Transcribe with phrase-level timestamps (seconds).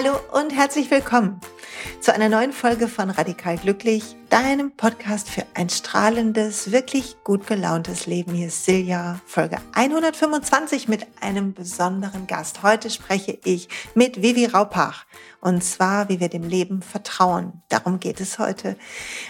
[0.00, 1.40] Hallo und herzlich willkommen
[2.00, 8.06] zu einer neuen Folge von Radikal Glücklich, deinem Podcast für ein strahlendes, wirklich gut gelauntes
[8.06, 8.32] Leben.
[8.32, 12.62] Hier ist Silja, Folge 125 mit einem besonderen Gast.
[12.62, 15.04] Heute spreche ich mit Vivi Raupach
[15.40, 17.64] und zwar, wie wir dem Leben vertrauen.
[17.68, 18.76] Darum geht es heute.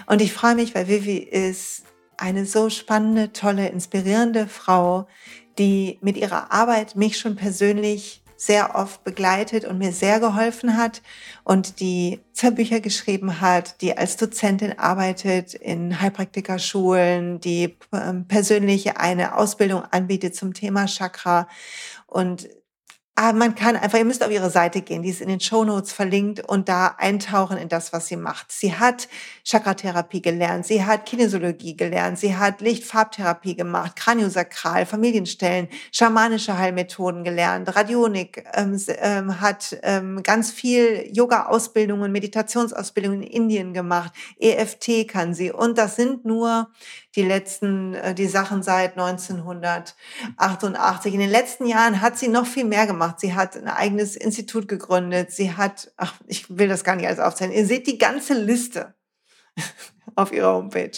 [0.05, 1.85] Und ich freue mich, weil Vivi ist
[2.19, 5.07] eine so spannende, tolle, inspirierende Frau,
[5.59, 11.03] die mit ihrer Arbeit mich schon persönlich sehr oft begleitet und mir sehr geholfen hat
[11.43, 12.21] und die
[12.55, 20.37] Bücher geschrieben hat, die als Dozentin arbeitet in Heilpraktikerschulen, die ähm, persönlich eine Ausbildung anbietet
[20.37, 21.49] zum Thema Chakra.
[22.07, 22.49] Und
[23.19, 25.41] aber ah, man kann einfach, ihr müsst auf ihre Seite gehen, die ist in den
[25.41, 28.53] Show Notes verlinkt und da eintauchen in das, was sie macht.
[28.53, 29.09] Sie hat
[29.43, 37.75] Chakratherapie gelernt, sie hat Kinesiologie gelernt, sie hat Lichtfarbtherapie gemacht, Kraniosakral, Familienstellen, schamanische Heilmethoden gelernt,
[37.75, 45.51] Radionik, ähm, ähm, hat ähm, ganz viel Yoga-Ausbildungen, Meditationsausbildungen in Indien gemacht, EFT kann sie
[45.51, 46.69] und das sind nur
[47.19, 51.13] die letzten, äh, die Sachen seit 1988.
[51.13, 53.19] In den letzten Jahren hat sie noch viel mehr gemacht.
[53.19, 55.33] Sie hat ein eigenes Institut gegründet.
[55.33, 57.51] Sie hat, ach, ich will das gar nicht alles aufzählen.
[57.51, 58.95] Ihr seht die ganze Liste
[60.15, 60.93] auf ihrer Homepage.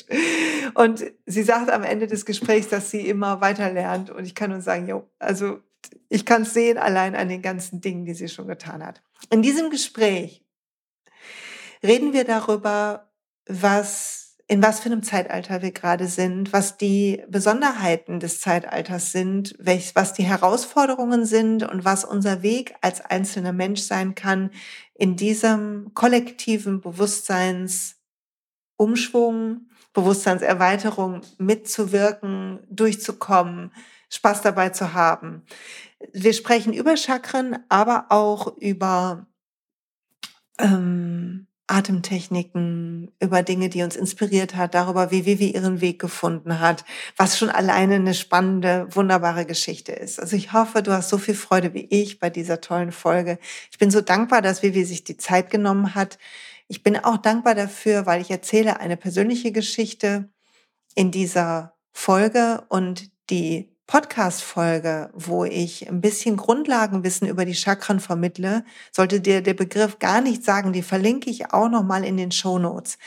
[0.75, 4.11] Und sie sagt am Ende des Gesprächs, dass sie immer weiter lernt.
[4.11, 5.61] Und ich kann nur sagen, jo, also
[6.11, 9.01] ich kann es sehen allein an den ganzen Dingen, die sie schon getan hat.
[9.31, 10.45] In diesem Gespräch
[11.83, 13.11] reden wir darüber,
[13.47, 19.55] was in was für einem Zeitalter wir gerade sind, was die Besonderheiten des Zeitalters sind,
[19.61, 24.51] welch, was die Herausforderungen sind und was unser Weg als einzelner Mensch sein kann,
[24.93, 33.73] in diesem kollektiven Bewusstseinsumschwung, Bewusstseinserweiterung mitzuwirken, durchzukommen,
[34.09, 35.45] Spaß dabei zu haben.
[36.13, 39.29] Wir sprechen über Chakren, aber auch über
[40.59, 46.85] ähm, Atemtechniken, über Dinge, die uns inspiriert hat, darüber, wie Vivi ihren Weg gefunden hat,
[47.17, 50.19] was schon alleine eine spannende, wunderbare Geschichte ist.
[50.19, 53.39] Also ich hoffe, du hast so viel Freude wie ich bei dieser tollen Folge.
[53.71, 56.19] Ich bin so dankbar, dass Vivi sich die Zeit genommen hat.
[56.67, 60.29] Ich bin auch dankbar dafür, weil ich erzähle eine persönliche Geschichte
[60.95, 68.65] in dieser Folge und die Podcast-Folge, wo ich ein bisschen Grundlagenwissen über die Chakren vermittle,
[68.93, 70.73] sollte dir der Begriff gar nicht sagen.
[70.73, 72.99] Die verlinke ich auch nochmal in den Show Notes.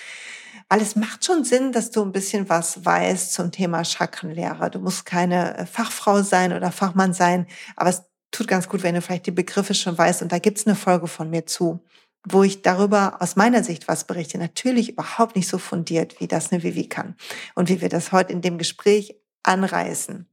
[0.67, 4.69] Weil es macht schon Sinn, dass du ein bisschen was weißt zum Thema Chakrenlehre.
[4.71, 8.95] Du musst keine äh, Fachfrau sein oder Fachmann sein, aber es tut ganz gut, wenn
[8.95, 10.21] du vielleicht die Begriffe schon weißt.
[10.21, 11.81] Und da gibt's eine Folge von mir zu,
[12.27, 14.37] wo ich darüber aus meiner Sicht was berichte.
[14.37, 17.15] Natürlich überhaupt nicht so fundiert, wie das eine Vivi kann
[17.55, 20.27] und wie wir das heute in dem Gespräch anreißen.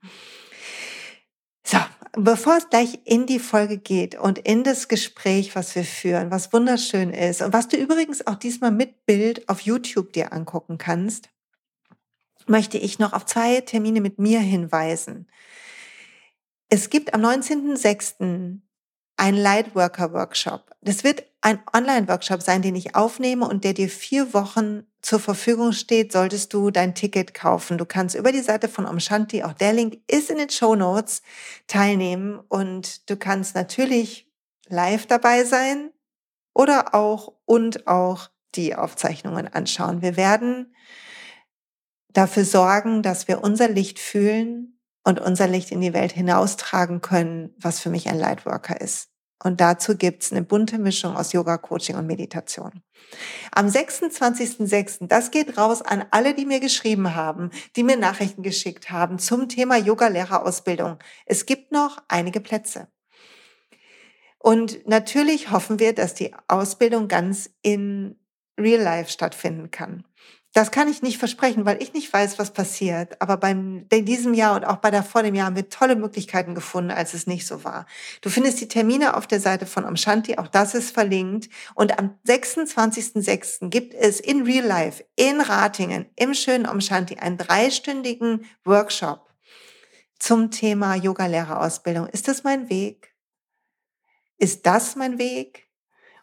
[1.62, 1.78] So,
[2.12, 6.52] bevor es gleich in die Folge geht und in das Gespräch, was wir führen, was
[6.52, 11.28] wunderschön ist und was du übrigens auch diesmal mit Bild auf YouTube dir angucken kannst,
[12.46, 15.28] möchte ich noch auf zwei Termine mit mir hinweisen.
[16.68, 18.60] Es gibt am 19.06
[19.16, 20.70] ein Lightworker Workshop.
[20.80, 25.72] Das wird ein Online-Workshop sein, den ich aufnehme und der dir vier Wochen zur Verfügung
[25.72, 27.78] steht, solltest du dein Ticket kaufen.
[27.78, 31.22] Du kannst über die Seite von Omshanti, auch der Link ist in den Show Notes,
[31.66, 34.30] teilnehmen und du kannst natürlich
[34.68, 35.90] live dabei sein
[36.54, 40.02] oder auch und auch die Aufzeichnungen anschauen.
[40.02, 40.74] Wir werden
[42.08, 47.54] dafür sorgen, dass wir unser Licht fühlen und unser Licht in die Welt hinaustragen können,
[47.58, 49.09] was für mich ein Lightworker ist.
[49.42, 52.82] Und dazu gibt's eine bunte Mischung aus Yoga, Coaching und Meditation.
[53.52, 58.90] Am 26.06., das geht raus an alle, die mir geschrieben haben, die mir Nachrichten geschickt
[58.90, 60.98] haben zum Thema Yoga-Lehrerausbildung.
[61.24, 62.88] Es gibt noch einige Plätze.
[64.38, 68.18] Und natürlich hoffen wir, dass die Ausbildung ganz in
[68.58, 70.04] Real Life stattfinden kann.
[70.52, 73.22] Das kann ich nicht versprechen, weil ich nicht weiß, was passiert.
[73.22, 75.94] Aber beim, in diesem Jahr und auch bei der vor dem Jahr haben wir tolle
[75.94, 77.86] Möglichkeiten gefunden, als es nicht so war.
[78.20, 81.48] Du findest die Termine auf der Seite von Amshanti, auch das ist verlinkt.
[81.76, 83.70] Und am 26.06.
[83.70, 89.32] gibt es in Real Life in Ratingen im schönen Amshanti einen dreistündigen Workshop
[90.18, 92.08] zum Thema Yogalehrerausbildung.
[92.08, 93.14] Ist das mein Weg?
[94.36, 95.68] Ist das mein Weg?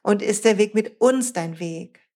[0.03, 2.06] Und ist der Weg mit uns dein Weg?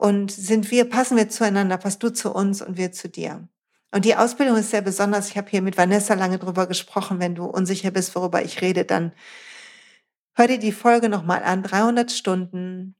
[0.00, 3.46] Und sind wir, passen wir zueinander, passt du zu uns und wir zu dir.
[3.92, 5.28] Und die Ausbildung ist sehr besonders.
[5.28, 7.20] Ich habe hier mit Vanessa lange drüber gesprochen.
[7.20, 9.12] Wenn du unsicher bist, worüber ich rede, dann
[10.32, 11.62] hör dir die Folge nochmal an.
[11.62, 12.94] 300 Stunden,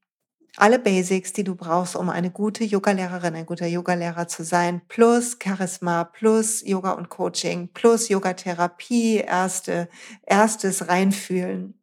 [0.57, 5.39] alle Basics, die du brauchst, um eine gute Yogalehrerin, ein guter Yogalehrer zu sein, plus
[5.43, 9.89] Charisma, plus Yoga und Coaching, plus Yogatherapie, erste,
[10.27, 11.80] erstes Reinfühlen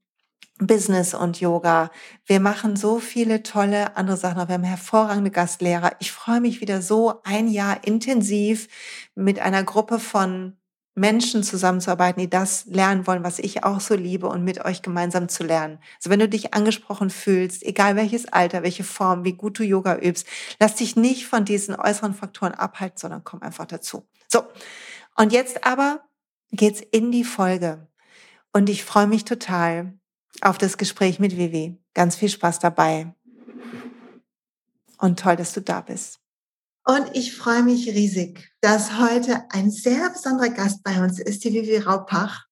[0.59, 1.91] Business und Yoga.
[2.25, 4.47] Wir machen so viele tolle andere Sachen.
[4.47, 5.91] Wir haben hervorragende Gastlehrer.
[5.99, 8.67] Ich freue mich wieder so ein Jahr intensiv
[9.13, 10.57] mit einer Gruppe von
[10.97, 15.29] Menschen zusammenzuarbeiten, die das lernen wollen, was ich auch so liebe und mit euch gemeinsam
[15.29, 15.77] zu lernen.
[15.97, 19.99] Also wenn du dich angesprochen fühlst, egal welches Alter, welche Form, wie gut du Yoga
[19.99, 20.25] übst,
[20.59, 24.07] lass dich nicht von diesen äußeren Faktoren abhalten, sondern komm einfach dazu.
[24.27, 24.43] So.
[25.15, 26.01] Und jetzt aber
[26.51, 27.87] geht's in die Folge.
[28.51, 29.96] Und ich freue mich total
[30.41, 31.77] auf das Gespräch mit Vivi.
[31.93, 33.13] Ganz viel Spaß dabei.
[34.99, 36.19] Und toll, dass du da bist.
[36.85, 41.53] Und ich freue mich riesig, dass heute ein sehr besonderer Gast bei uns ist, die
[41.53, 42.45] Vivi Raupach.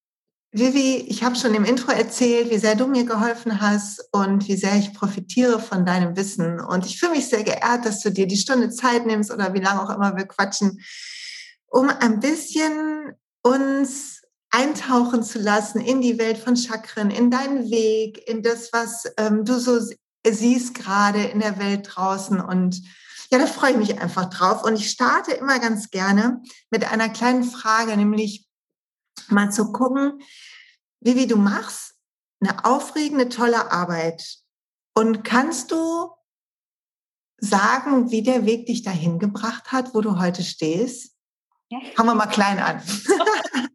[0.52, 4.56] Vivi, ich habe schon im Intro erzählt, wie sehr du mir geholfen hast und wie
[4.56, 6.60] sehr ich profitiere von deinem Wissen.
[6.60, 9.60] Und ich fühle mich sehr geehrt, dass du dir die Stunde Zeit nimmst oder wie
[9.60, 10.82] lange auch immer wir quatschen,
[11.68, 14.22] um ein bisschen uns
[14.56, 19.44] eintauchen zu lassen in die Welt von Chakren, in deinen Weg, in das, was ähm,
[19.44, 19.80] du so
[20.26, 22.40] siehst gerade in der Welt draußen.
[22.40, 22.82] Und
[23.32, 24.64] ja, da freue ich mich einfach drauf.
[24.64, 26.42] Und ich starte immer ganz gerne
[26.72, 28.48] mit einer kleinen Frage, nämlich
[29.28, 30.22] mal zu gucken,
[31.02, 31.96] wie, wie du machst,
[32.40, 34.38] eine aufregende, tolle Arbeit.
[34.94, 36.12] Und kannst du
[37.40, 41.14] sagen, wie der Weg dich dahin gebracht hat, wo du heute stehst?
[41.70, 41.80] Ja.
[41.96, 42.82] Fangen wir mal klein an.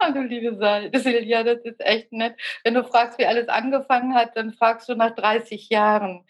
[0.00, 0.52] Oh, du liebe
[0.98, 2.34] Silja, das ist echt nett.
[2.64, 6.24] Wenn du fragst, wie alles angefangen hat, dann fragst du nach 30 Jahren.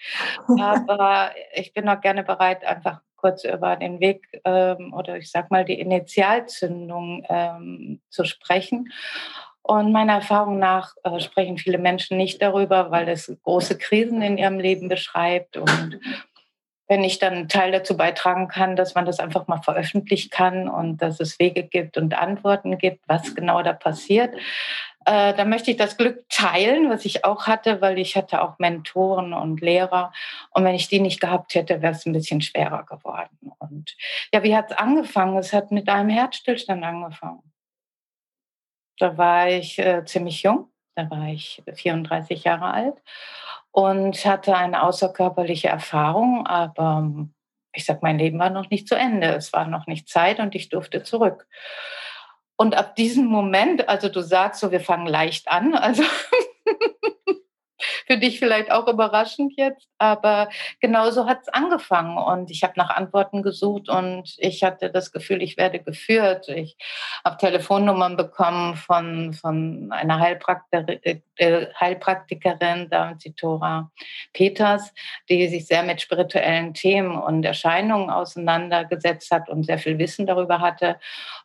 [0.61, 5.50] Aber ich bin auch gerne bereit, einfach kurz über den Weg ähm, oder ich sag
[5.50, 8.93] mal die Initialzündung ähm, zu sprechen.
[9.62, 14.37] Und meiner Erfahrung nach äh, sprechen viele Menschen nicht darüber, weil es große Krisen in
[14.37, 16.00] ihrem Leben beschreibt und
[16.88, 20.69] wenn ich dann einen Teil dazu beitragen kann, dass man das einfach mal veröffentlichen kann
[20.69, 24.34] und dass es Wege gibt und Antworten gibt, was genau da passiert.
[25.05, 28.58] Äh, da möchte ich das Glück teilen, was ich auch hatte, weil ich hatte auch
[28.58, 30.12] Mentoren und Lehrer.
[30.50, 33.52] Und wenn ich die nicht gehabt hätte, wäre es ein bisschen schwerer geworden.
[33.58, 33.96] Und
[34.32, 35.37] ja, wie hat es angefangen?
[35.38, 37.43] Es hat mit einem Herzstillstand angefangen.
[38.99, 43.02] Da war ich äh, ziemlich jung, da war ich 34 Jahre alt
[43.73, 47.27] und hatte eine außerkörperliche Erfahrung, aber
[47.75, 49.29] ich sag, mein Leben war noch nicht zu Ende.
[49.29, 51.47] Es war noch nicht Zeit und ich durfte zurück.
[52.57, 56.03] Und ab diesem Moment, also du sagst so, wir fangen leicht an, also
[58.12, 60.50] für dich vielleicht auch überraschend jetzt, aber
[60.81, 65.41] genauso hat es angefangen und ich habe nach Antworten gesucht und ich hatte das Gefühl,
[65.41, 66.50] ich werde geführt.
[66.50, 66.76] Ich
[67.25, 72.91] habe Telefonnummern bekommen von, von einer Heilpraktikerin, äh, Heilpraktikerin
[73.35, 73.91] Tora
[74.35, 74.93] Peters,
[75.31, 80.61] die sich sehr mit spirituellen Themen und Erscheinungen auseinandergesetzt hat und sehr viel Wissen darüber
[80.61, 80.99] hatte.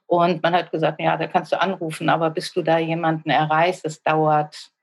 [0.05, 3.85] Und man hat gesagt, ja, da kannst du anrufen, aber bis du da jemanden erreichst,
[3.85, 4.73] es dauert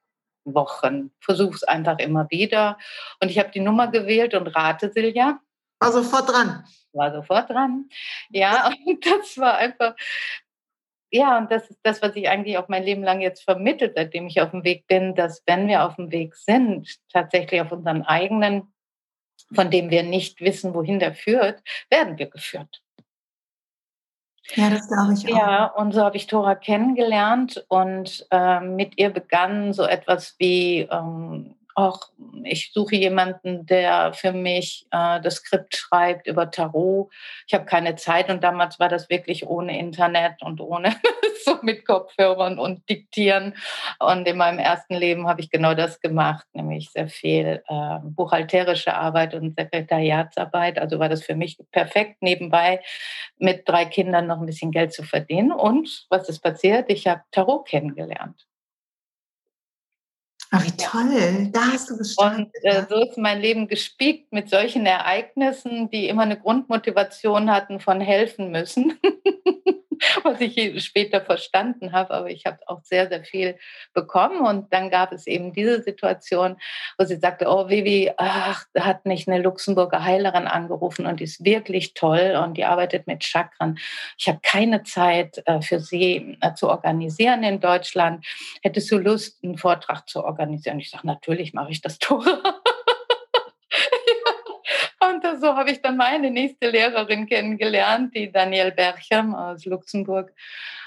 [0.44, 1.10] Wochen.
[1.20, 2.78] Versuche es einfach immer wieder.
[3.20, 5.40] Und ich habe die Nummer gewählt und rate Silja.
[5.80, 6.64] War sofort dran.
[6.92, 7.88] War sofort dran.
[8.30, 9.94] Ja, und das war einfach,
[11.10, 14.26] ja, und das ist das, was ich eigentlich auch mein Leben lang jetzt vermittelt, seitdem
[14.26, 18.02] ich auf dem Weg bin, dass wenn wir auf dem Weg sind, tatsächlich auf unseren
[18.02, 18.72] eigenen,
[19.54, 22.83] von dem wir nicht wissen, wohin der führt, werden wir geführt.
[24.54, 25.36] Ja, das glaube ich auch.
[25.36, 30.80] Ja, und so habe ich Tora kennengelernt und äh, mit ihr begann so etwas wie
[30.90, 32.10] ähm, auch
[32.44, 37.12] ich suche jemanden, der für mich äh, das Skript schreibt über Tarot.
[37.46, 40.94] Ich habe keine Zeit und damals war das wirklich ohne Internet und ohne
[41.44, 43.54] so mit Kopfhörern und Diktieren.
[43.98, 48.94] Und in meinem ersten Leben habe ich genau das gemacht, nämlich sehr viel äh, buchhalterische
[48.94, 50.78] Arbeit und Sekretariatsarbeit.
[50.78, 52.80] Also war das für mich perfekt, nebenbei
[53.38, 55.52] mit drei Kindern noch ein bisschen Geld zu verdienen.
[55.52, 56.90] Und was ist passiert?
[56.90, 58.46] Ich habe Tarot kennengelernt.
[60.54, 62.46] Oh, wie toll, da hast du gestartet.
[62.62, 67.80] Und äh, so ist mein Leben gespiegt mit solchen Ereignissen, die immer eine Grundmotivation hatten
[67.80, 68.98] von helfen müssen.
[70.22, 73.56] was ich später verstanden habe, aber ich habe auch sehr, sehr viel
[73.92, 74.40] bekommen.
[74.40, 76.56] Und dann gab es eben diese Situation,
[76.98, 81.44] wo sie sagte, oh Vivi, ach, hat nicht eine Luxemburger Heilerin angerufen und die ist
[81.44, 83.78] wirklich toll und die arbeitet mit Chakren.
[84.18, 88.26] Ich habe keine Zeit äh, für sie äh, zu organisieren in Deutschland.
[88.62, 90.43] Hättest du Lust, einen Vortrag zu organisieren?
[90.52, 92.42] Ich sage, natürlich mache ich das, Tore.
[95.00, 100.32] Und so habe ich dann meine nächste Lehrerin kennengelernt, die Danielle Berchem aus Luxemburg,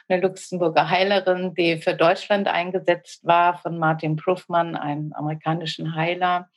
[0.08, 6.50] eine Luxemburger Heilerin, die für Deutschland eingesetzt war, von Martin Prufmann, einem amerikanischen Heiler,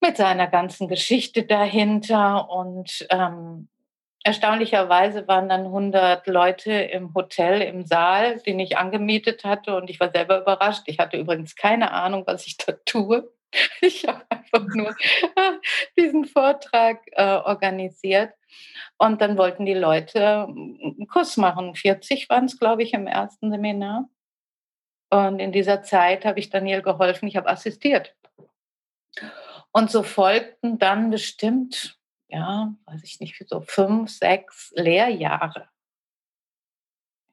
[0.00, 2.48] mit seiner ganzen Geschichte dahinter.
[2.50, 3.68] Und ähm,
[4.24, 9.76] erstaunlicherweise waren dann 100 Leute im Hotel, im Saal, den ich angemietet hatte.
[9.76, 10.84] Und ich war selber überrascht.
[10.86, 13.30] Ich hatte übrigens keine Ahnung, was ich da tue.
[13.80, 14.96] Ich habe einfach nur
[15.96, 18.32] diesen Vortrag äh, organisiert.
[18.98, 21.76] Und dann wollten die Leute einen Kurs machen.
[21.76, 24.08] 40 waren es, glaube ich, im ersten Seminar.
[25.10, 27.28] Und in dieser Zeit habe ich Daniel geholfen.
[27.28, 28.16] Ich habe assistiert.
[29.70, 31.96] Und so folgten dann bestimmt
[32.34, 35.68] ja, weiß ich nicht, so fünf, sechs Lehrjahre.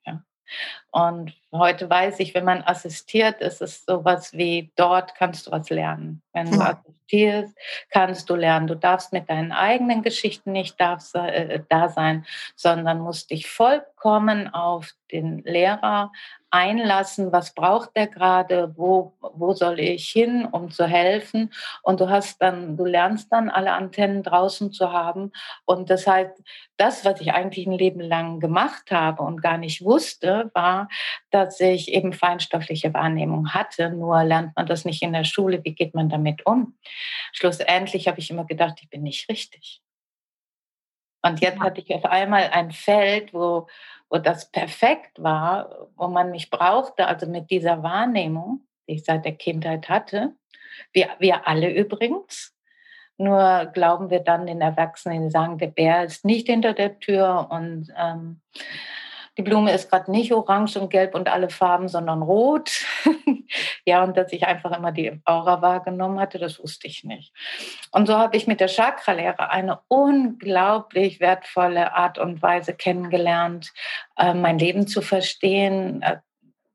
[0.05, 0.23] Ja.
[0.91, 5.69] Und heute weiß ich, wenn man assistiert, ist es sowas wie, dort kannst du was
[5.69, 6.21] lernen.
[6.33, 7.57] Wenn du assistierst,
[7.89, 8.67] kannst du lernen.
[8.67, 14.53] Du darfst mit deinen eigenen Geschichten nicht darfst, äh, da sein, sondern musst dich vollkommen
[14.53, 16.11] auf den Lehrer
[16.51, 21.51] einlassen, was braucht der gerade, wo, wo soll ich hin, um zu helfen.
[21.81, 25.31] Und du hast dann, du lernst dann alle Antennen draußen zu haben.
[25.65, 26.43] Und das heißt,
[26.77, 30.80] das, was ich eigentlich ein Leben lang gemacht habe und gar nicht wusste, war,
[31.29, 33.89] dass ich eben feinstoffliche Wahrnehmung hatte.
[33.89, 35.63] Nur lernt man das nicht in der Schule.
[35.63, 36.77] Wie geht man damit um?
[37.31, 39.81] Schlussendlich habe ich immer gedacht, ich bin nicht richtig.
[41.21, 43.67] Und jetzt hatte ich auf einmal ein Feld, wo,
[44.09, 49.25] wo das perfekt war, wo man mich brauchte, also mit dieser Wahrnehmung, die ich seit
[49.25, 50.33] der Kindheit hatte.
[50.93, 52.55] Wir, wir alle übrigens.
[53.17, 57.49] Nur glauben wir dann den Erwachsenen, die sagen, der Bär ist nicht hinter der Tür
[57.51, 58.41] und ähm,
[59.37, 62.85] die Blume ist gerade nicht orange und gelb und alle Farben, sondern rot.
[63.85, 67.33] ja, und dass ich einfach immer die Aura wahrgenommen hatte, das wusste ich nicht.
[67.91, 73.71] Und so habe ich mit der Chakra-Lehre eine unglaublich wertvolle Art und Weise kennengelernt,
[74.17, 76.17] äh, mein Leben zu verstehen, äh,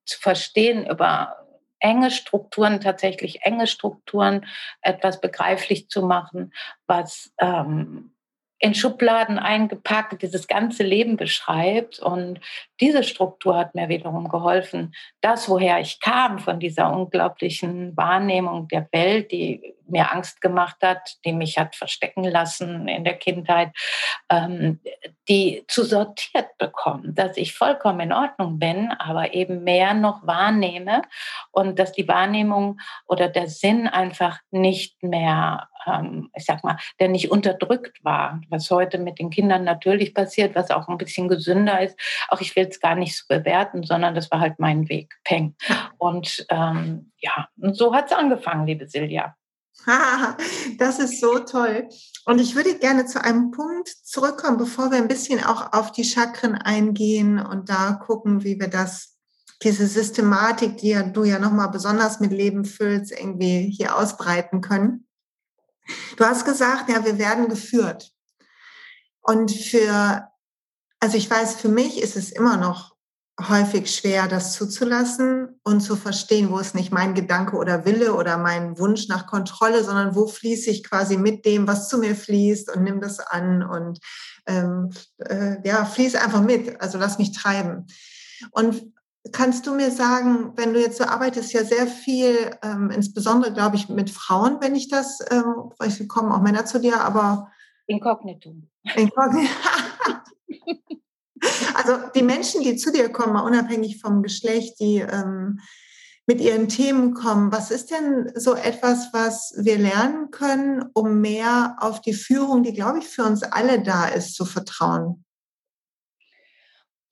[0.06, 1.36] zu verstehen über
[1.78, 4.46] enge Strukturen, tatsächlich enge Strukturen,
[4.80, 6.54] etwas begreiflich zu machen,
[6.86, 8.15] was ähm,
[8.58, 11.98] in Schubladen eingepackt, dieses ganze Leben beschreibt.
[11.98, 12.40] Und
[12.80, 18.88] diese Struktur hat mir wiederum geholfen, das, woher ich kam, von dieser unglaublichen Wahrnehmung der
[18.92, 23.70] Welt, die mir Angst gemacht hat, die mich hat verstecken lassen in der Kindheit,
[24.30, 24.80] ähm,
[25.28, 31.02] die zu sortiert bekommen, dass ich vollkommen in Ordnung bin, aber eben mehr noch wahrnehme
[31.50, 37.08] und dass die Wahrnehmung oder der Sinn einfach nicht mehr, ähm, ich sag mal, der
[37.08, 41.80] nicht unterdrückt war, was heute mit den Kindern natürlich passiert, was auch ein bisschen gesünder
[41.80, 41.98] ist.
[42.28, 45.56] Auch ich will es gar nicht so bewerten, sondern das war halt mein Weg, Peng.
[45.98, 49.34] Und ähm, ja, und so hat es angefangen, liebe Silja.
[50.78, 51.88] das ist so toll.
[52.24, 56.04] Und ich würde gerne zu einem Punkt zurückkommen, bevor wir ein bisschen auch auf die
[56.04, 59.16] Chakren eingehen und da gucken, wie wir das,
[59.62, 65.06] diese Systematik, die ja du ja nochmal besonders mit Leben füllst, irgendwie hier ausbreiten können.
[66.16, 68.12] Du hast gesagt, ja, wir werden geführt.
[69.22, 70.28] Und für,
[71.00, 72.95] also ich weiß, für mich ist es immer noch
[73.38, 78.38] häufig schwer, das zuzulassen und zu verstehen, wo ist nicht mein Gedanke oder Wille oder
[78.38, 82.74] mein Wunsch nach Kontrolle, sondern wo fließe ich quasi mit dem, was zu mir fließt
[82.74, 84.00] und nimm das an und
[84.46, 87.86] ähm, äh, ja, fließ einfach mit, also lass mich treiben.
[88.52, 88.92] Und
[89.32, 93.76] kannst du mir sagen, wenn du jetzt so arbeitest, ja sehr viel, ähm, insbesondere glaube
[93.76, 97.50] ich mit Frauen, wenn ich das, ähm, vielleicht kommen auch Männer zu dir, aber
[97.86, 98.54] Inkognito.
[98.94, 99.50] Inkognito.
[101.86, 105.60] Also die Menschen, die zu dir kommen, unabhängig vom Geschlecht, die ähm,
[106.26, 111.76] mit ihren Themen kommen, was ist denn so etwas, was wir lernen können, um mehr
[111.78, 115.24] auf die Führung, die, glaube ich, für uns alle da ist, zu vertrauen?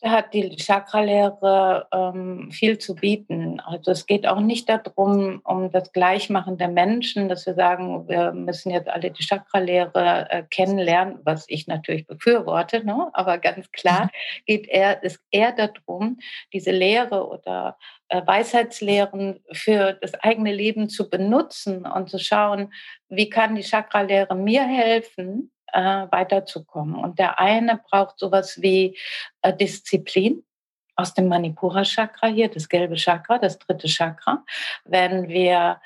[0.05, 3.59] Hat die Chakralehre ähm, viel zu bieten.
[3.61, 8.33] Also es geht auch nicht darum, um das Gleichmachen der Menschen, dass wir sagen, wir
[8.33, 13.09] müssen jetzt alle die Chakralehre äh, kennenlernen, was ich natürlich befürworte, ne?
[13.15, 14.09] aber ganz klar mhm.
[14.45, 16.19] geht er, ist eher darum,
[16.53, 22.75] diese Lehre oder äh, Weisheitslehren für das eigene Leben zu benutzen und zu schauen,
[23.09, 26.95] wie kann die Chakralehre mir helfen, äh, weiterzukommen.
[26.95, 28.97] Und der eine braucht sowas wie
[29.43, 30.45] äh, Disziplin
[30.97, 34.45] aus dem Manipura-Chakra hier, das gelbe Chakra, das dritte Chakra.
[34.85, 35.81] Wenn wir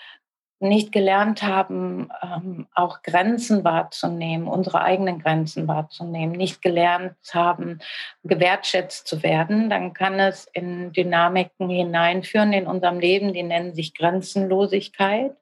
[0.60, 7.78] nicht gelernt haben, ähm, auch Grenzen wahrzunehmen, unsere eigenen Grenzen wahrzunehmen, nicht gelernt haben,
[8.24, 13.94] gewertschätzt zu werden, dann kann es in Dynamiken hineinführen in unserem Leben, die nennen sich
[13.94, 15.36] Grenzenlosigkeit.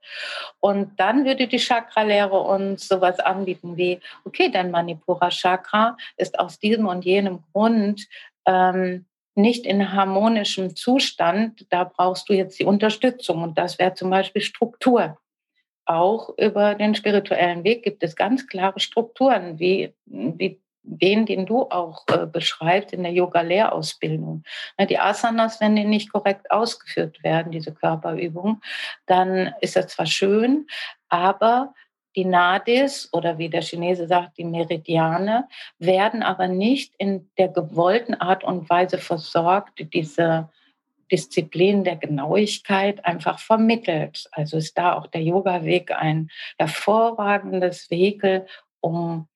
[0.61, 6.87] Und dann würde die Chakralehre uns sowas anbieten wie, okay, dein Manipura-Chakra ist aus diesem
[6.87, 8.06] und jenem Grund
[8.44, 9.06] ähm,
[9.37, 13.43] nicht in harmonischem Zustand, da brauchst du jetzt die Unterstützung.
[13.43, 15.19] Und das wäre zum Beispiel Struktur.
[15.85, 21.62] Auch über den spirituellen Weg gibt es ganz klare Strukturen, wie, wie den, den du
[21.62, 24.45] auch äh, beschreibst in der Yoga-Lehrausbildung.
[24.88, 28.61] Die Asanas, wenn die nicht korrekt ausgeführt werden, diese Körperübungen,
[29.07, 30.66] dann ist das zwar schön,
[31.09, 31.75] aber
[32.16, 38.14] die Nadis oder wie der Chinese sagt, die Meridiane werden aber nicht in der gewollten
[38.14, 40.49] Art und Weise versorgt, diese
[41.12, 44.28] Disziplin der Genauigkeit einfach vermittelt.
[44.32, 48.46] Also ist da auch der Yoga-Weg ein hervorragendes Vehikel,
[48.80, 49.28] um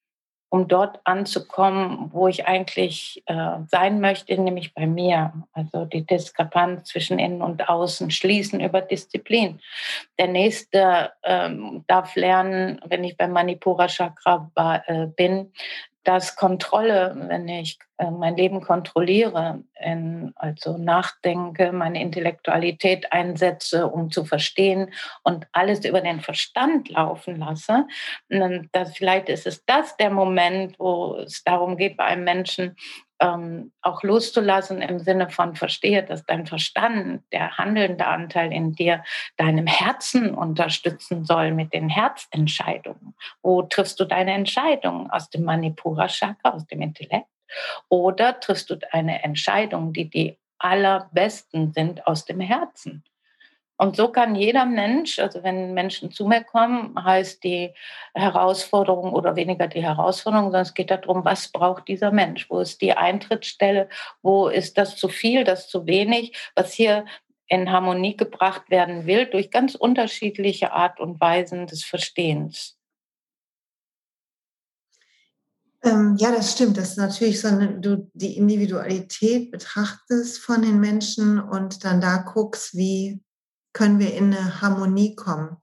[0.50, 5.32] um dort anzukommen, wo ich eigentlich äh, sein möchte, nämlich bei mir.
[5.52, 9.60] Also die Diskrepanz zwischen Innen und Außen schließen über Disziplin.
[10.18, 14.50] Der nächste ähm, darf lernen, wenn ich beim Manipura Chakra
[14.86, 15.52] äh, bin,
[16.04, 24.10] dass Kontrolle, wenn ich äh, mein Leben kontrolliere, in, also nachdenke, meine Intellektualität einsetze, um
[24.10, 24.92] zu verstehen
[25.22, 27.86] und alles über den Verstand laufen lasse,
[28.72, 32.76] dass vielleicht ist es das der Moment, wo es darum geht, bei einem Menschen
[33.20, 39.04] ähm, auch loszulassen im Sinne von verstehe, dass dein Verstand, der handelnde Anteil in dir,
[39.36, 43.14] deinem Herzen unterstützen soll mit den Herzentscheidungen.
[43.42, 45.10] Wo triffst du deine Entscheidungen?
[45.10, 47.28] Aus dem Manipura Chakra, aus dem Intellekt?
[47.88, 53.04] Oder triffst du eine Entscheidung, die die allerbesten sind aus dem Herzen?
[53.80, 57.72] Und so kann jeder Mensch, also wenn Menschen zu mir kommen, heißt die
[58.12, 62.50] Herausforderung oder weniger die Herausforderung, sondern es geht darum, was braucht dieser Mensch?
[62.50, 63.88] Wo ist die Eintrittsstelle?
[64.20, 66.36] Wo ist das zu viel, das zu wenig?
[66.54, 67.06] Was hier
[67.46, 72.76] in Harmonie gebracht werden will durch ganz unterschiedliche Art und Weisen des Verstehens.
[75.82, 76.76] Ähm, ja, das stimmt.
[76.76, 82.18] Das ist natürlich so, eine, du die Individualität betrachtest von den Menschen und dann da
[82.18, 83.22] guckst, wie
[83.72, 85.56] können wir in eine Harmonie kommen.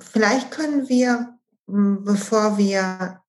[0.00, 3.20] Vielleicht können wir, hm, bevor wir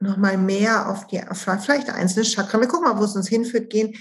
[0.00, 3.94] nochmal mehr auf die, vielleicht einzelne Chakren, wir gucken mal, wo es uns hinführt, gehen,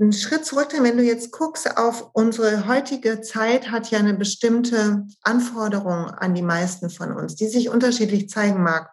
[0.00, 4.14] einen Schritt zurück, denn wenn du jetzt guckst auf unsere heutige Zeit, hat ja eine
[4.14, 8.90] bestimmte Anforderung an die meisten von uns, die sich unterschiedlich zeigen mag.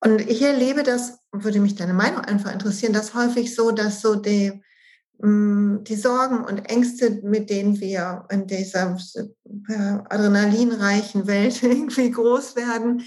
[0.00, 4.16] Und ich erlebe das, würde mich deine Meinung einfach interessieren, das häufig so, dass so
[4.16, 4.62] die,
[5.18, 8.98] die Sorgen und Ängste, mit denen wir in dieser
[10.10, 13.02] adrenalinreichen Welt irgendwie groß werden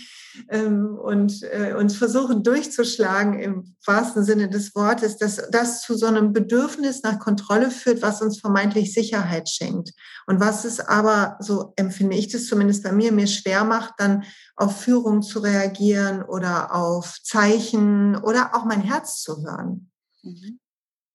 [0.50, 6.08] ähm, und äh, uns versuchen durchzuschlagen im wahrsten Sinne des Wortes, dass das zu so
[6.08, 9.92] einem Bedürfnis nach Kontrolle führt, was uns vermeintlich Sicherheit schenkt.
[10.26, 14.24] Und was es aber, so empfinde ich das zumindest bei mir, mir schwer macht, dann
[14.56, 19.92] auf Führung zu reagieren oder auf Zeichen oder auch mein Herz zu hören.
[20.24, 20.59] Mhm.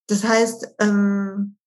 [0.07, 1.57] Das heißt, ähm,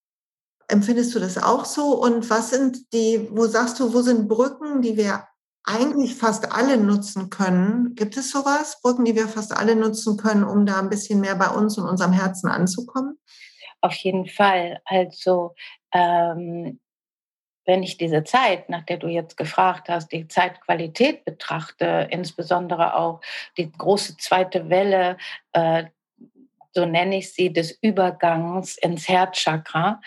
[0.68, 2.00] empfindest du das auch so?
[2.00, 5.26] Und was sind die, wo sagst du, wo sind Brücken, die wir
[5.64, 7.94] eigentlich fast alle nutzen können?
[7.94, 8.80] Gibt es sowas?
[8.80, 11.88] Brücken, die wir fast alle nutzen können, um da ein bisschen mehr bei uns und
[11.88, 13.18] unserem Herzen anzukommen?
[13.80, 14.80] Auf jeden Fall.
[14.84, 15.54] Also
[15.92, 16.80] ähm,
[17.68, 23.20] wenn ich diese Zeit, nach der du jetzt gefragt hast, die Zeitqualität betrachte, insbesondere auch
[23.58, 25.18] die große zweite Welle,
[25.52, 25.84] äh,
[26.72, 30.00] so nenne ich sie, des Übergangs ins Herzchakra.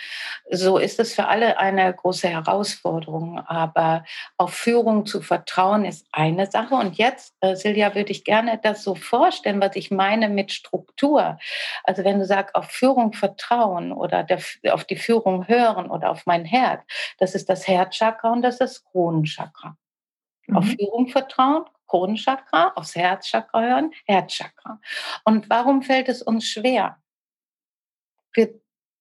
[0.49, 3.39] So ist es für alle eine große Herausforderung.
[3.39, 4.03] Aber
[4.37, 6.75] auf Führung zu vertrauen ist eine Sache.
[6.75, 11.37] Und jetzt, äh, Silja, würde ich gerne das so vorstellen, was ich meine mit Struktur.
[11.83, 14.39] Also wenn du sagst, auf Führung vertrauen oder der,
[14.71, 16.83] auf die Führung hören oder auf mein Herz,
[17.17, 19.75] das ist das Herzchakra und das ist das Kronenchakra.
[20.47, 20.57] Mhm.
[20.57, 24.79] Auf Führung vertrauen, Kronenchakra, aufs Herzchakra hören, Herzchakra.
[25.25, 27.01] Und warum fällt es uns schwer?
[28.31, 28.53] Wir,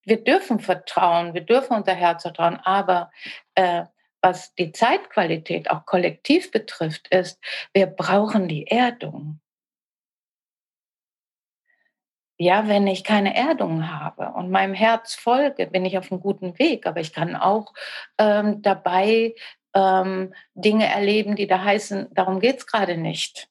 [0.02, 3.12] wir dürfen vertrauen, wir dürfen unser Herz vertrauen, aber
[3.54, 3.84] äh,
[4.20, 7.38] was die Zeitqualität auch kollektiv betrifft, ist,
[7.72, 9.40] wir brauchen die Erdung.
[12.38, 16.58] Ja, wenn ich keine Erdung habe und meinem Herz folge, bin ich auf einem guten
[16.58, 16.86] Weg.
[16.86, 17.72] Aber ich kann auch
[18.18, 19.34] ähm, dabei
[19.74, 23.48] ähm, Dinge erleben, die da heißen, darum geht es gerade nicht,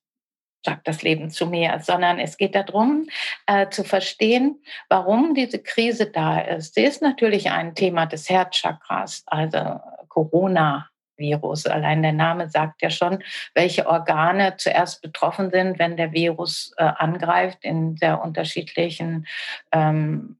[0.66, 3.08] sagt das Leben zu mir, sondern es geht darum,
[3.46, 6.76] äh, zu verstehen, warum diese Krise da ist.
[6.76, 10.90] Sie ist natürlich ein Thema des Herzchakras, also Corona.
[11.20, 11.68] Virus.
[11.68, 13.22] Allein der Name sagt ja schon,
[13.54, 19.28] welche Organe zuerst betroffen sind, wenn der Virus äh, angreift in sehr unterschiedlichen
[19.72, 20.38] ähm,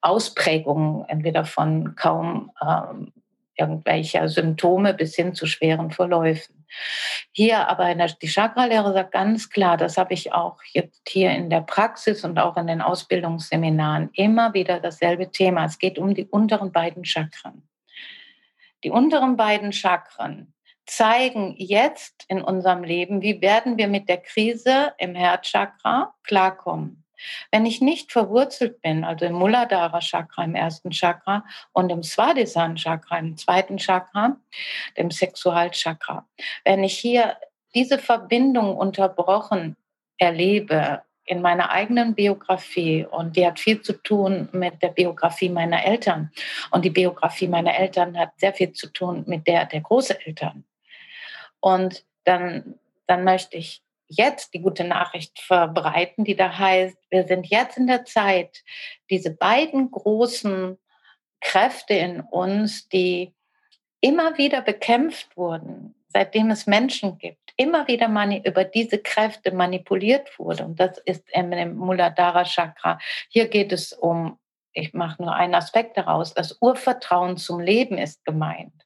[0.00, 3.12] Ausprägungen, entweder von kaum ähm,
[3.56, 6.66] irgendwelcher Symptome bis hin zu schweren Verläufen.
[7.32, 11.30] Hier aber in der, die Chakralehre sagt ganz klar, das habe ich auch jetzt hier
[11.30, 15.66] in der Praxis und auch in den Ausbildungsseminaren immer wieder dasselbe Thema.
[15.66, 17.68] Es geht um die unteren beiden Chakren.
[18.82, 20.52] Die unteren beiden Chakren
[20.86, 27.03] zeigen jetzt in unserem Leben, wie werden wir mit der Krise im Herzchakra klarkommen.
[27.50, 32.74] Wenn ich nicht verwurzelt bin, also im Muladhara Chakra, im ersten Chakra und im Svadhisthana
[32.74, 34.36] Chakra, im zweiten Chakra,
[34.96, 36.26] dem Sexualchakra,
[36.64, 37.36] wenn ich hier
[37.74, 39.76] diese Verbindung unterbrochen
[40.18, 45.84] erlebe in meiner eigenen Biografie und die hat viel zu tun mit der Biografie meiner
[45.84, 46.30] Eltern
[46.70, 50.64] und die Biografie meiner Eltern hat sehr viel zu tun mit der der Großeltern.
[51.60, 57.46] Und dann, dann möchte ich jetzt die gute Nachricht verbreiten, die da heißt, wir sind
[57.46, 58.62] jetzt in der Zeit,
[59.10, 60.78] diese beiden großen
[61.40, 63.34] Kräfte in uns, die
[64.00, 68.08] immer wieder bekämpft wurden, seitdem es Menschen gibt, immer wieder
[68.44, 70.64] über diese Kräfte manipuliert wurde.
[70.64, 72.98] Und das ist im Muladhara Chakra.
[73.28, 74.38] Hier geht es um,
[74.72, 78.83] ich mache nur einen Aspekt daraus, das Urvertrauen zum Leben ist gemeint.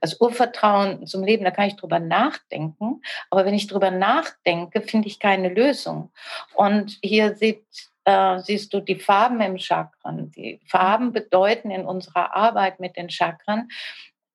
[0.00, 3.02] Das Urvertrauen zum Leben, da kann ich drüber nachdenken.
[3.30, 6.12] Aber wenn ich drüber nachdenke, finde ich keine Lösung.
[6.54, 7.64] Und hier sieht,
[8.04, 10.30] äh, siehst du die Farben im Chakren.
[10.32, 13.68] Die Farben bedeuten in unserer Arbeit mit den Chakren,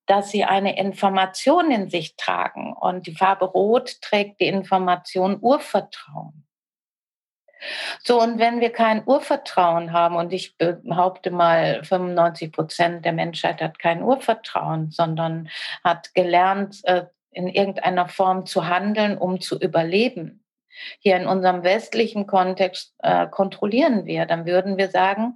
[0.05, 2.73] dass sie eine Information in sich tragen.
[2.73, 6.42] Und die Farbe Rot trägt die Information Urvertrauen.
[8.03, 13.61] So, und wenn wir kein Urvertrauen haben, und ich behaupte mal, 95 Prozent der Menschheit
[13.61, 15.49] hat kein Urvertrauen, sondern
[15.83, 20.43] hat gelernt, äh, in irgendeiner Form zu handeln, um zu überleben.
[20.99, 25.35] Hier in unserem westlichen Kontext äh, kontrollieren wir, dann würden wir sagen,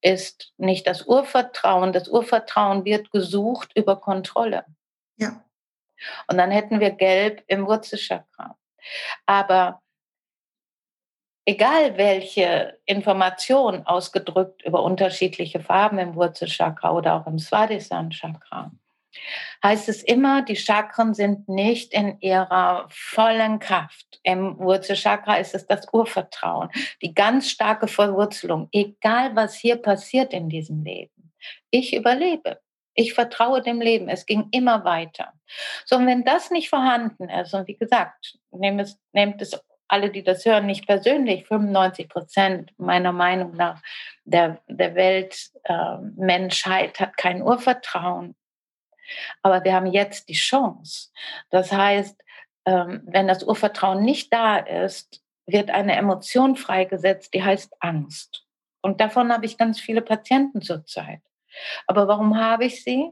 [0.00, 1.92] ist nicht das Urvertrauen.
[1.92, 4.64] Das Urvertrauen wird gesucht über Kontrolle.
[5.16, 5.42] Ja.
[6.28, 8.56] Und dann hätten wir Gelb im Wurzelchakra.
[9.26, 9.82] Aber
[11.48, 18.70] egal welche Information ausgedrückt über unterschiedliche Farben im Wurzelchakra oder auch im Svadhisthana-Chakra,
[19.64, 24.20] heißt es immer, die Chakren sind nicht in ihrer vollen Kraft.
[24.24, 26.68] Im Wurzelchakra ist es das Urvertrauen,
[27.00, 31.32] die ganz starke Verwurzelung, egal was hier passiert in diesem Leben.
[31.70, 32.60] Ich überlebe.
[32.92, 34.10] Ich vertraue dem Leben.
[34.10, 35.32] Es ging immer weiter.
[35.86, 40.10] So, und wenn das nicht vorhanden ist, und wie gesagt, nehmt es, nehmt es alle,
[40.10, 43.82] die das hören, nicht persönlich, 95 Prozent meiner Meinung nach
[44.24, 48.36] der, der Weltmenschheit äh, hat kein Urvertrauen.
[49.42, 51.08] Aber wir haben jetzt die Chance.
[51.50, 52.22] Das heißt,
[52.66, 58.44] ähm, wenn das Urvertrauen nicht da ist, wird eine Emotion freigesetzt, die heißt Angst.
[58.82, 61.22] Und davon habe ich ganz viele Patienten zurzeit.
[61.86, 63.10] Aber warum habe ich sie?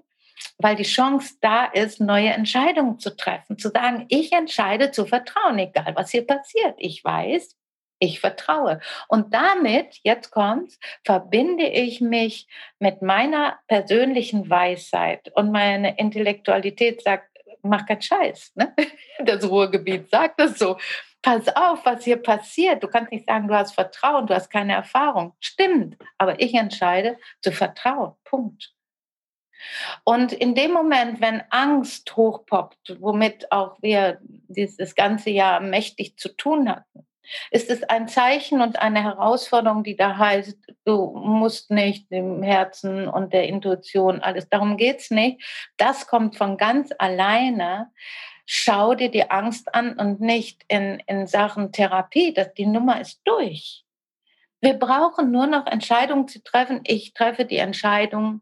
[0.59, 5.59] Weil die Chance da ist, neue Entscheidungen zu treffen, zu sagen, ich entscheide zu vertrauen,
[5.59, 6.75] egal was hier passiert.
[6.79, 7.57] Ich weiß,
[7.99, 8.81] ich vertraue.
[9.09, 12.47] Und damit, jetzt kommt's, verbinde ich mich
[12.79, 17.31] mit meiner persönlichen Weisheit und meine Intellektualität sagt,
[17.63, 18.53] mach keinen Scheiß.
[18.55, 18.75] Ne?
[19.19, 20.77] Das Ruhrgebiet sagt es so.
[21.23, 22.83] Pass auf, was hier passiert.
[22.83, 25.33] Du kannst nicht sagen, du hast Vertrauen, du hast keine Erfahrung.
[25.41, 28.13] Stimmt, aber ich entscheide zu vertrauen.
[28.25, 28.76] Punkt.
[30.05, 36.29] Und in dem Moment, wenn Angst hochpoppt, womit auch wir dieses ganze Jahr mächtig zu
[36.29, 37.07] tun hatten,
[37.51, 43.09] ist es ein Zeichen und eine Herausforderung, die da heißt, du musst nicht dem Herzen
[43.09, 45.43] und der Intuition alles, darum geht es nicht.
[45.77, 47.91] Das kommt von ganz alleine.
[48.45, 52.33] Schau dir die Angst an und nicht in, in Sachen Therapie.
[52.33, 53.85] Das, die Nummer ist durch.
[54.61, 56.81] Wir brauchen nur noch Entscheidungen zu treffen.
[56.85, 58.41] Ich treffe die Entscheidung,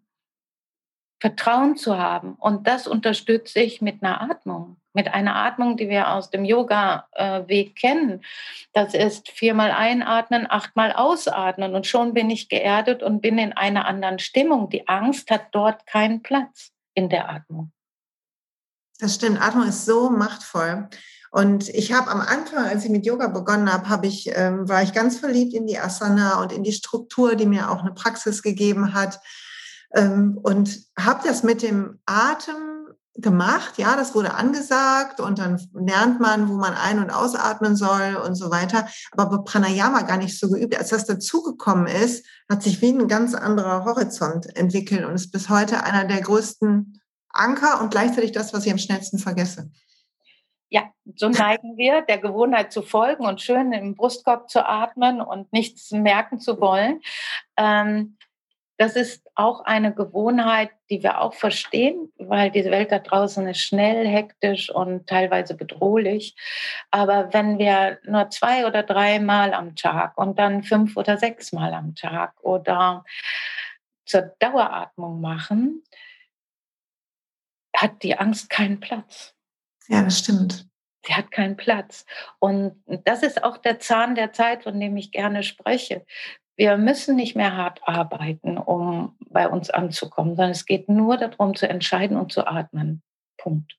[1.25, 2.35] Vertrauen zu haben.
[2.35, 7.75] Und das unterstütze ich mit einer Atmung mit einer Atmung, die wir aus dem Yoga-Weg
[7.75, 8.23] kennen.
[8.73, 13.87] Das ist viermal einatmen, achtmal ausatmen und schon bin ich geerdet und bin in einer
[13.87, 14.71] anderen Stimmung.
[14.71, 17.73] Die Angst hat dort keinen Platz in der Atmung.
[19.01, 20.89] Das stimmt, Atmung ist so machtvoll.
[21.33, 24.85] Und ich habe am Anfang, als ich mit Yoga begonnen habe, hab ich, ähm, war
[24.85, 28.41] ich ganz verliebt in die Asana und in die Struktur, die mir auch eine Praxis
[28.41, 29.19] gegeben hat.
[29.95, 32.75] Ähm, und habe das mit dem Atem
[33.17, 38.17] gemacht, ja, das wurde angesagt und dann lernt man, wo man ein- und ausatmen soll
[38.17, 38.89] und so weiter.
[39.13, 40.77] Aber Pranayama gar nicht so geübt.
[40.77, 45.49] Als das dazugekommen ist, hat sich wie ein ganz anderer Horizont entwickelt und ist bis
[45.49, 49.71] heute einer der größten Anker und gleichzeitig das, was ich am schnellsten vergesse.
[50.71, 55.53] Ja, so neigen wir der Gewohnheit zu folgen und schön im Brustkorb zu atmen und
[55.53, 57.01] nichts merken zu wollen.
[57.57, 58.17] Ähm,
[58.77, 63.61] das ist auch eine Gewohnheit, die wir auch verstehen, weil diese Welt da draußen ist
[63.61, 66.35] schnell, hektisch und teilweise bedrohlich.
[66.91, 71.73] Aber wenn wir nur zwei oder dreimal am Tag und dann fünf oder sechs Mal
[71.73, 73.05] am Tag oder
[74.07, 75.83] zur Daueratmung machen,
[77.77, 79.35] hat die Angst keinen Platz.
[79.89, 80.67] Ja, das stimmt.
[81.07, 82.07] Sie hat keinen Platz.
[82.39, 86.07] Und das ist auch der Zahn der Zeit, von dem ich gerne spreche.
[86.57, 91.55] Wir müssen nicht mehr hart arbeiten, um bei uns anzukommen, sondern es geht nur darum
[91.57, 93.03] zu entscheiden und zu atmen.
[93.37, 93.77] Punkt.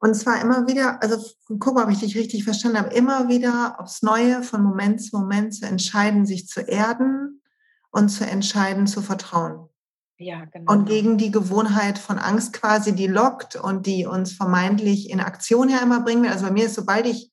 [0.00, 1.22] Und zwar immer wieder, also
[1.58, 5.16] guck mal, ob ich dich richtig verstanden habe, immer wieder aufs Neue von Moment zu
[5.16, 7.42] Moment zu entscheiden, sich zu erden
[7.90, 9.68] und zu entscheiden, zu vertrauen.
[10.16, 10.72] Ja, genau.
[10.72, 15.68] Und gegen die Gewohnheit von Angst quasi, die lockt und die uns vermeintlich in Aktion
[15.68, 16.32] ja immer bringen will.
[16.32, 17.30] Also bei mir ist, sobald ich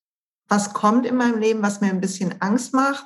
[0.47, 3.05] was kommt in meinem Leben, was mir ein bisschen Angst macht,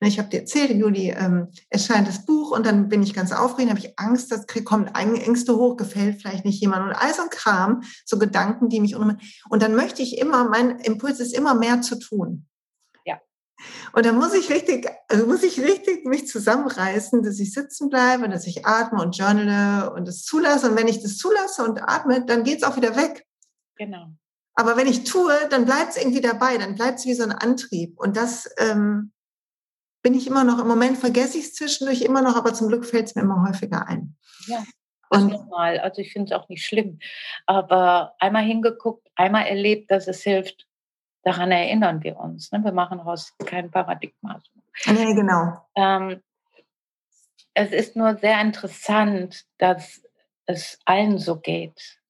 [0.00, 3.70] ich habe dir erzählt, Juli ähm, erscheint das Buch und dann bin ich ganz aufgeregt,
[3.70, 7.30] habe ich Angst, das kommt Ängste hoch, gefällt vielleicht nicht jemand und all so ein
[7.30, 11.80] Kram, so Gedanken, die mich und dann möchte ich immer, mein Impuls ist immer mehr
[11.80, 12.46] zu tun.
[13.92, 18.28] Und dann muss ich richtig, also muss ich richtig mich zusammenreißen, dass ich sitzen bleibe,
[18.28, 20.70] dass ich atme und journale und das zulasse.
[20.70, 23.24] Und wenn ich das zulasse und atme, dann geht es auch wieder weg.
[23.76, 24.08] Genau.
[24.54, 27.32] Aber wenn ich tue, dann bleibt es irgendwie dabei, dann bleibt es wie so ein
[27.32, 27.98] Antrieb.
[27.98, 29.12] Und das ähm,
[30.02, 32.84] bin ich immer noch, im Moment vergesse ich es zwischendurch immer noch, aber zum Glück
[32.86, 34.16] fällt es mir immer häufiger ein.
[34.46, 34.62] Ja.
[35.10, 35.78] Ist normal.
[35.78, 36.98] Also ich finde es auch nicht schlimm.
[37.46, 40.66] Aber einmal hingeguckt, einmal erlebt, dass es hilft,
[41.22, 42.50] daran erinnern wir uns.
[42.52, 42.62] Ne?
[42.62, 44.40] Wir machen daraus kein Paradigma.
[44.84, 45.66] Ja, genau.
[45.74, 46.22] Ähm,
[47.54, 50.02] es ist nur sehr interessant, dass
[50.46, 52.00] es allen so geht.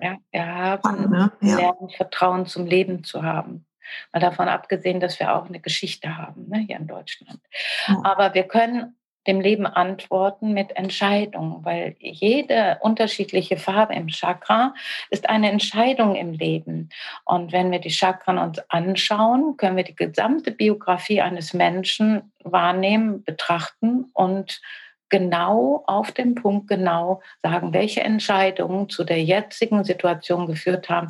[0.00, 1.32] Ja, wir haben ne?
[1.40, 1.56] ja.
[1.56, 3.66] lernen, Vertrauen zum Leben zu haben.
[4.12, 7.40] Mal davon abgesehen, dass wir auch eine Geschichte haben ne, hier in Deutschland.
[7.86, 8.00] Ja.
[8.04, 8.94] Aber wir können
[9.28, 14.74] dem Leben antworten mit Entscheidungen, weil jede unterschiedliche Farbe im Chakra
[15.10, 16.88] ist eine Entscheidung im Leben.
[17.24, 23.22] Und wenn wir die Chakren uns anschauen, können wir die gesamte Biografie eines Menschen wahrnehmen,
[23.22, 24.62] betrachten und
[25.08, 31.08] genau auf den Punkt genau sagen, welche Entscheidungen zu der jetzigen Situation geführt haben,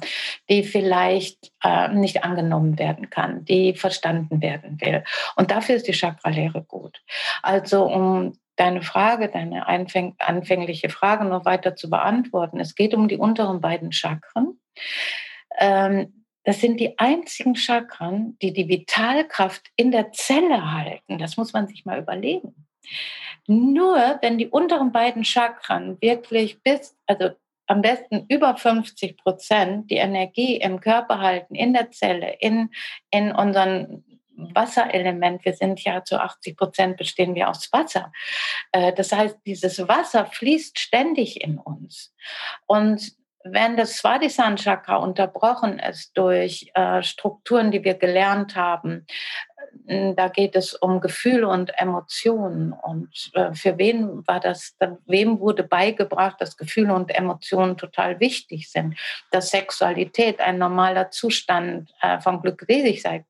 [0.48, 5.04] die vielleicht äh, nicht angenommen werden kann, die verstanden werden will.
[5.36, 7.02] Und dafür ist die Chakralehre gut.
[7.42, 12.58] Also um deine Frage, deine anfängliche Frage noch weiter zu beantworten.
[12.58, 14.58] Es geht um die unteren beiden Chakren.
[15.58, 21.18] Ähm, das sind die einzigen Chakren, die die Vitalkraft in der Zelle halten.
[21.18, 22.66] Das muss man sich mal überlegen.
[23.48, 27.30] Nur wenn die unteren beiden Chakren wirklich bis, also
[27.66, 32.70] am besten über 50 Prozent die Energie im Körper halten, in der Zelle, in,
[33.10, 34.04] in unseren
[34.38, 35.44] Wasserelement.
[35.46, 38.12] Wir sind ja zu 80 Prozent bestehen wir aus Wasser.
[38.72, 42.14] Äh, das heißt, dieses Wasser fließt ständig in uns.
[42.66, 43.12] Und
[43.44, 49.06] wenn das Svadhisthana-Chakra unterbrochen ist durch äh, Strukturen, die wir gelernt haben,
[49.88, 52.72] da geht es um Gefühle und Emotionen.
[52.72, 58.70] Und äh, für wen war das, wem wurde beigebracht, dass Gefühle und Emotionen total wichtig
[58.70, 58.98] sind,
[59.30, 62.42] dass Sexualität ein normaler Zustand äh, von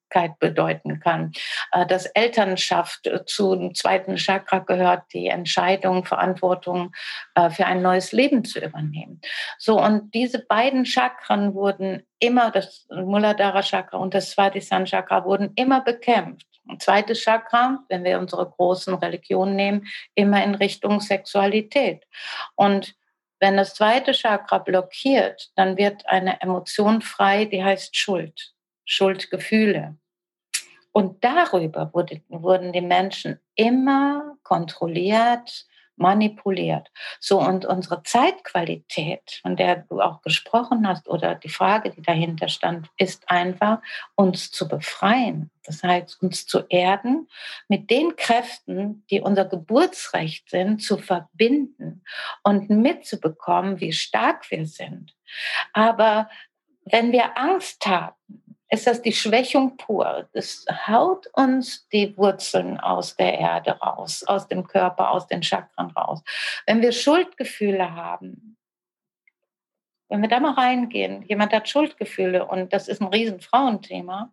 [0.09, 1.33] Glückseligkeit bedeuten kann,
[1.73, 6.93] äh, dass Elternschaft zum zweiten Chakra gehört, die Entscheidung, Verantwortung
[7.51, 9.21] für ein neues Leben zu übernehmen.
[9.59, 15.53] So, und diese beiden Chakren wurden immer, das Muladhara Chakra und das Svadhisthana Chakra wurden
[15.55, 16.47] immer bekämpft.
[16.69, 22.05] Ein zweites Chakra, wenn wir unsere großen Religionen nehmen, immer in Richtung Sexualität.
[22.57, 22.95] Und
[23.41, 28.53] wenn das zweite Chakra blockiert, dann wird eine Emotion frei, die heißt Schuld,
[28.89, 29.97] Schuldgefühle.
[30.93, 36.91] Und darüber wurde, wurden die Menschen immer kontrolliert, manipuliert.
[37.21, 42.49] So, und unsere Zeitqualität, von der du auch gesprochen hast, oder die Frage, die dahinter
[42.49, 43.81] stand, ist einfach,
[44.15, 45.51] uns zu befreien.
[45.65, 47.29] Das heißt, uns zu erden,
[47.69, 52.03] mit den Kräften, die unser Geburtsrecht sind, zu verbinden
[52.43, 55.15] und mitzubekommen, wie stark wir sind.
[55.75, 56.31] Aber
[56.87, 58.15] wenn wir Angst haben,
[58.71, 60.29] ist das die Schwächung pur.
[60.33, 65.91] Das haut uns die Wurzeln aus der Erde raus, aus dem Körper, aus den Chakren
[65.91, 66.23] raus.
[66.67, 68.57] Wenn wir Schuldgefühle haben,
[70.11, 74.33] wenn wir da mal reingehen, jemand hat Schuldgefühle und das ist ein riesen Frauenthema,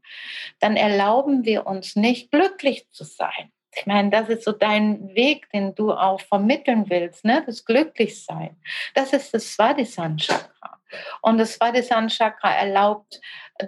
[0.59, 3.51] dann erlauben wir uns nicht glücklich zu sein.
[3.77, 7.43] Ich meine, das ist so dein Weg, den du auch vermitteln willst, ne?
[7.45, 8.55] das Glücklichsein.
[8.93, 10.74] Das ist das Svadhisthana-Chakra.
[11.21, 13.19] Und das Svadhisthana-Chakra erlaubt,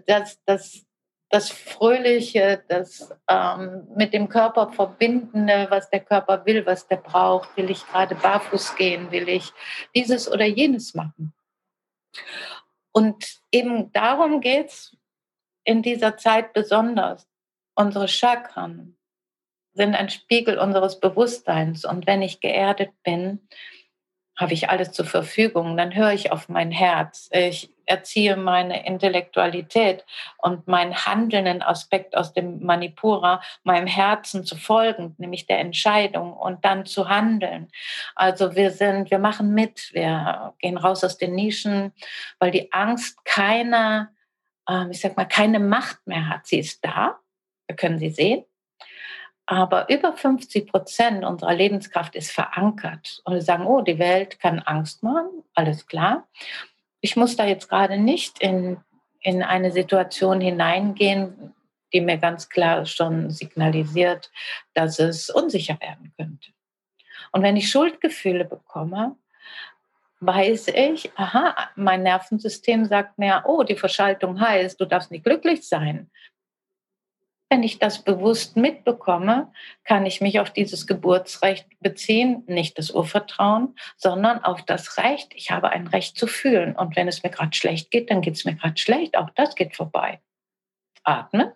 [0.05, 0.83] dass das
[1.29, 7.57] das Fröhliche, das ähm, mit dem Körper verbindende, was der Körper will, was der braucht.
[7.57, 9.11] Will ich gerade barfuß gehen?
[9.11, 9.51] Will ich
[9.93, 11.33] dieses oder jenes machen?
[12.93, 14.95] Und eben darum geht es
[15.65, 17.27] in dieser Zeit besonders.
[17.75, 18.97] Unsere Chakren,
[19.77, 21.85] sind ein Spiegel unseres Bewusstseins.
[21.85, 23.47] Und wenn ich geerdet bin,
[24.37, 25.75] habe ich alles zur Verfügung.
[25.75, 27.29] Dann höre ich auf mein Herz.
[27.33, 30.05] Ich erziehe meine Intellektualität
[30.37, 36.63] und meinen handelnden Aspekt aus dem Manipura, meinem Herzen zu folgen, nämlich der Entscheidung und
[36.65, 37.69] dann zu handeln.
[38.13, 41.93] Also wir sind, wir machen mit, wir gehen raus aus den Nischen,
[42.39, 44.09] weil die Angst keine,
[44.69, 46.45] ähm, ich sag mal, keine Macht mehr hat.
[46.45, 47.17] Sie ist da,
[47.67, 48.45] wir können sie sehen,
[49.47, 53.21] aber über 50 Prozent unserer Lebenskraft ist verankert.
[53.23, 56.27] Und wir sagen, oh, die Welt kann Angst machen, alles klar.
[56.99, 58.77] Ich muss da jetzt gerade nicht in,
[59.21, 61.55] in eine Situation hineingehen,
[61.93, 64.29] die mir ganz klar schon signalisiert,
[64.73, 66.51] dass es unsicher werden könnte.
[67.31, 69.15] Und wenn ich Schuldgefühle bekomme,
[70.19, 75.65] weiß ich, aha, mein Nervensystem sagt mir, oh, die Verschaltung heißt, du darfst nicht glücklich
[75.65, 76.09] sein.
[77.49, 79.51] Wenn ich das bewusst mitbekomme,
[79.85, 85.33] kann ich mich auf dieses Geburtsrecht beziehen, nicht das Urvertrauen, sondern auf das Recht.
[85.33, 86.75] Ich habe ein Recht zu fühlen.
[86.75, 89.17] Und wenn es mir gerade schlecht geht, dann geht es mir gerade schlecht.
[89.17, 90.21] Auch das geht vorbei.
[91.03, 91.53] Atmen.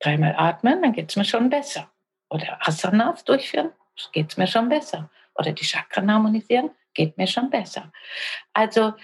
[0.00, 1.90] Dreimal atmen, dann geht es mir schon besser.
[2.28, 3.72] Oder Asanas durchführen,
[4.12, 5.10] geht es mir schon besser.
[5.36, 7.92] Oder die Chakren harmonisieren, geht mir schon besser.
[8.52, 8.94] Also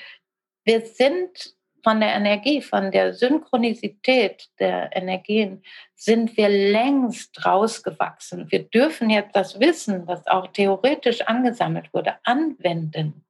[0.64, 5.62] wir sind von der Energie, von der Synchronisität der Energien
[5.94, 8.50] sind wir längst rausgewachsen.
[8.50, 13.24] Wir dürfen jetzt das Wissen, was auch theoretisch angesammelt wurde, anwenden.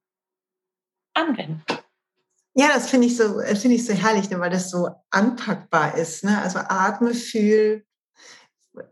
[1.15, 1.63] Anwenden.
[2.55, 6.23] Ja, das finde ich so, finde ich so herrlich, ne, weil das so anpackbar ist.
[6.25, 6.41] Ne?
[6.43, 7.85] Also atme, fühl,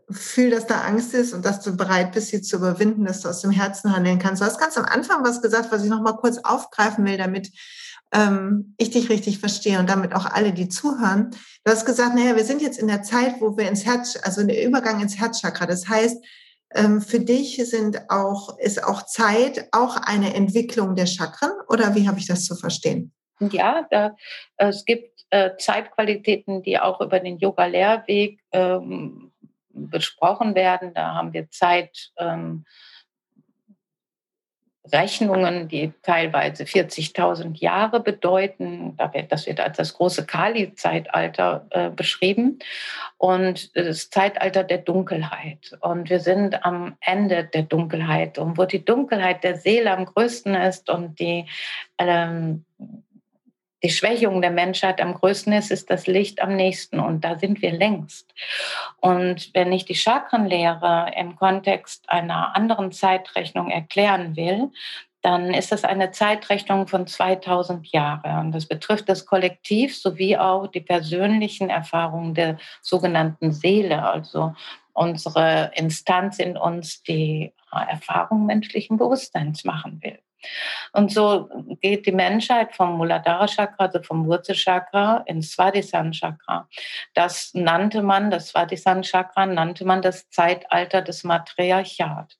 [0.09, 3.29] fühl, dass da Angst ist und dass du bereit bist, sie zu überwinden, dass du
[3.29, 4.41] aus dem Herzen handeln kannst.
[4.41, 7.51] Du hast ganz am Anfang was gesagt, was ich noch mal kurz aufgreifen will, damit
[8.13, 11.31] ähm, ich dich richtig verstehe und damit auch alle, die zuhören.
[11.63, 14.43] Du hast gesagt, naja, wir sind jetzt in der Zeit, wo wir ins Herz, also
[14.43, 15.65] der Übergang ins Herzchakra.
[15.65, 16.23] Das heißt,
[16.73, 22.07] ähm, für dich sind auch, ist auch Zeit auch eine Entwicklung der Chakren oder wie
[22.07, 23.13] habe ich das zu verstehen?
[23.39, 24.15] Ja, da,
[24.57, 29.31] es gibt äh, Zeitqualitäten, die auch über den Yoga-Lehrweg ähm,
[29.73, 30.93] besprochen werden.
[30.93, 32.65] Da haben wir Zeit, ähm,
[34.91, 38.97] Rechnungen, die teilweise 40.000 Jahre bedeuten.
[39.29, 42.59] Das wird als das große Kali-Zeitalter äh, beschrieben
[43.17, 45.77] und das Zeitalter der Dunkelheit.
[45.81, 48.37] Und wir sind am Ende der Dunkelheit.
[48.37, 51.45] Und wo die Dunkelheit der Seele am größten ist und die
[51.97, 52.65] ähm,
[53.83, 57.61] die Schwächung der Menschheit am größten ist, ist das Licht am nächsten und da sind
[57.61, 58.33] wir längst.
[58.99, 64.71] Und wenn ich die Chakrenlehre im Kontext einer anderen Zeitrechnung erklären will,
[65.21, 68.45] dann ist das eine Zeitrechnung von 2000 Jahren.
[68.45, 74.55] Und das betrifft das Kollektiv sowie auch die persönlichen Erfahrungen der sogenannten Seele, also
[74.93, 80.19] unsere Instanz in uns, die Erfahrung menschlichen Bewusstseins machen will.
[80.93, 81.49] Und so
[81.81, 86.67] geht die Menschheit vom Muladhara Chakra, also vom Wurzelchakra, ins Svadhisthana Chakra.
[87.13, 92.37] Das nannte man, das Svadhisthana Chakra nannte man das Zeitalter des Matriarchat.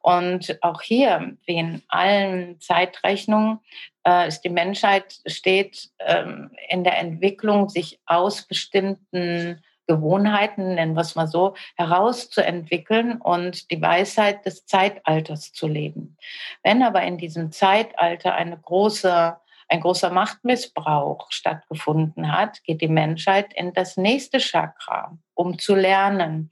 [0.00, 3.60] Und auch hier, wie in allen Zeitrechnungen,
[4.06, 11.00] äh, ist die Menschheit steht ähm, in der Entwicklung, sich aus bestimmten Gewohnheiten, nennen wir
[11.00, 16.16] es mal so, herauszuentwickeln und die Weisheit des Zeitalters zu leben.
[16.62, 19.36] Wenn aber in diesem Zeitalter eine große,
[19.70, 26.50] ein großer Machtmissbrauch stattgefunden hat, geht die Menschheit in das nächste Chakra, um zu lernen.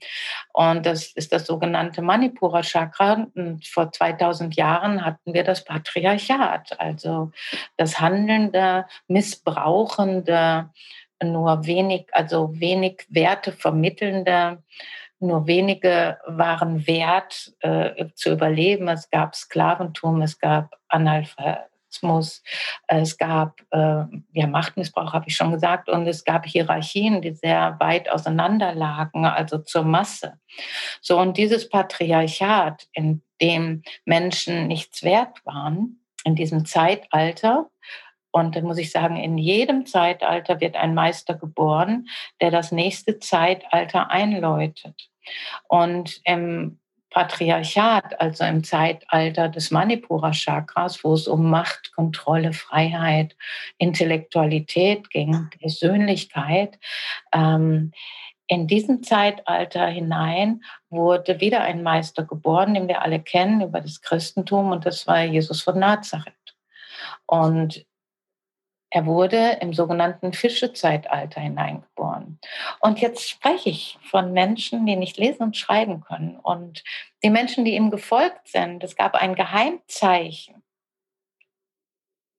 [0.53, 3.27] Und das ist das sogenannte Manipura Chakra.
[3.35, 7.31] Und vor 2000 Jahren hatten wir das Patriarchat, also
[7.75, 10.69] das handelnde, missbrauchende,
[11.23, 14.63] nur wenig, also wenig Werte vermittelnde,
[15.19, 18.87] nur wenige waren wert äh, zu überleben.
[18.87, 22.43] Es gab Sklaventum, es gab Analphabetismus,
[22.87, 24.03] es gab äh,
[24.33, 29.25] ja, Machtmissbrauch, habe ich schon gesagt, und es gab Hierarchien, die sehr weit auseinander lagen,
[29.25, 30.39] also zur Masse.
[31.01, 37.69] So, und dieses Patriarchat, in dem Menschen nichts wert waren, in diesem Zeitalter,
[38.37, 42.07] und dann muss ich sagen, in jedem Zeitalter wird ein Meister geboren,
[42.41, 45.09] der das nächste Zeitalter einläutet.
[45.67, 53.35] Und im Patriarchat, also im Zeitalter des Manipura Chakras, wo es um Macht, Kontrolle, Freiheit,
[53.77, 56.77] Intellektualität ging, Persönlichkeit,
[57.33, 57.91] ähm,
[58.47, 64.01] in diesem Zeitalter hinein wurde wieder ein Meister geboren, den wir alle kennen über das
[64.01, 66.33] Christentum, und das war Jesus von Nazareth.
[67.25, 67.85] Und
[68.89, 72.39] er wurde im sogenannten Fischezeitalter hineingeboren.
[72.79, 76.37] Und jetzt spreche ich von Menschen, die nicht lesen und schreiben können.
[76.37, 76.83] Und
[77.23, 80.63] die Menschen, die ihm gefolgt sind, es gab ein Geheimzeichen.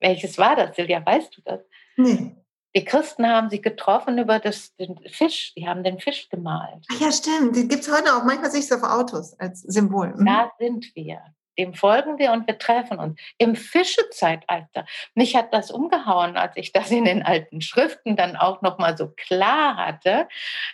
[0.00, 1.04] Welches war das, Silja?
[1.04, 1.60] Weißt du das?
[1.96, 2.34] Nee.
[2.76, 5.52] Die Christen haben sich getroffen über das, den Fisch.
[5.54, 6.84] Die haben den Fisch gemalt.
[6.92, 7.56] Ach ja, stimmt.
[7.56, 8.24] Die gibt es heute auch.
[8.24, 10.14] Manchmal sehe ich es auf Autos als Symbol.
[10.14, 10.24] Mhm.
[10.24, 11.20] Da sind wir.
[11.58, 13.20] Dem folgen wir und wir treffen uns.
[13.36, 14.86] Im Fischezeitalter.
[15.14, 19.08] Mich hat das umgehauen, als ich das in den alten Schriften dann auch nochmal so
[19.08, 20.28] klar hatte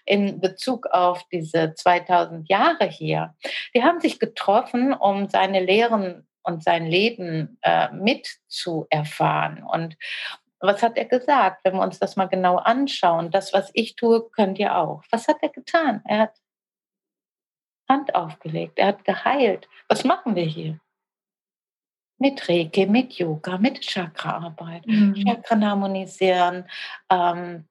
[0.05, 3.35] in Bezug auf diese 2000 Jahre hier.
[3.75, 9.65] Die haben sich getroffen, um seine Lehren und sein Leben äh, mitzuerfahren.
[9.65, 9.97] Und
[10.61, 13.31] was hat er gesagt, wenn wir uns das mal genau anschauen?
[13.31, 15.03] Das, was ich tue, könnt ihr auch.
[15.11, 16.03] Was hat er getan?
[16.07, 16.33] Er hat
[17.89, 19.69] Hand aufgelegt, er hat geheilt.
[19.89, 20.79] Was machen wir hier?
[22.19, 25.17] Mit Reiki, mit Yoga, mit Chakraarbeit, mhm.
[25.17, 26.65] Chakren harmonisieren,
[27.11, 27.67] ähm,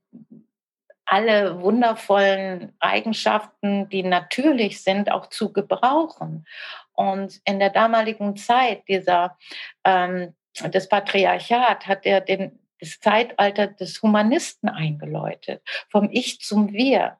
[1.06, 6.46] alle wundervollen Eigenschaften, die natürlich sind, auch zu gebrauchen.
[6.94, 9.38] Und in der damaligen Zeit dieser,
[9.84, 10.34] ähm,
[10.66, 17.18] des Patriarchat hat er den, das Zeitalter des Humanisten eingeläutet, vom Ich zum Wir.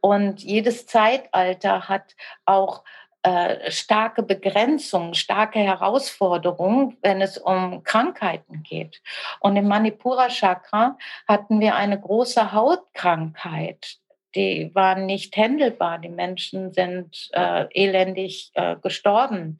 [0.00, 2.14] Und jedes Zeitalter hat
[2.44, 2.84] auch
[3.26, 9.02] äh, starke Begrenzungen, starke Herausforderungen, wenn es um Krankheiten geht.
[9.40, 10.96] Und im Manipura Chakra
[11.26, 13.96] hatten wir eine große Hautkrankheit.
[14.36, 15.98] Die war nicht händelbar.
[15.98, 19.58] Die Menschen sind äh, elendig äh, gestorben.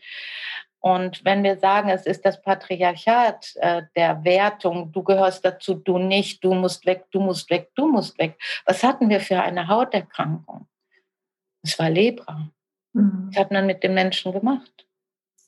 [0.81, 5.99] Und wenn wir sagen, es ist das Patriarchat äh, der Wertung, du gehörst dazu, du
[5.99, 8.39] nicht, du musst weg, du musst weg, du musst weg.
[8.65, 10.69] Was hatten wir für eine Hauterkrankung?
[11.63, 12.51] Es war Lepra.
[12.93, 13.29] Mhm.
[13.29, 14.86] Was hat man mit den Menschen gemacht?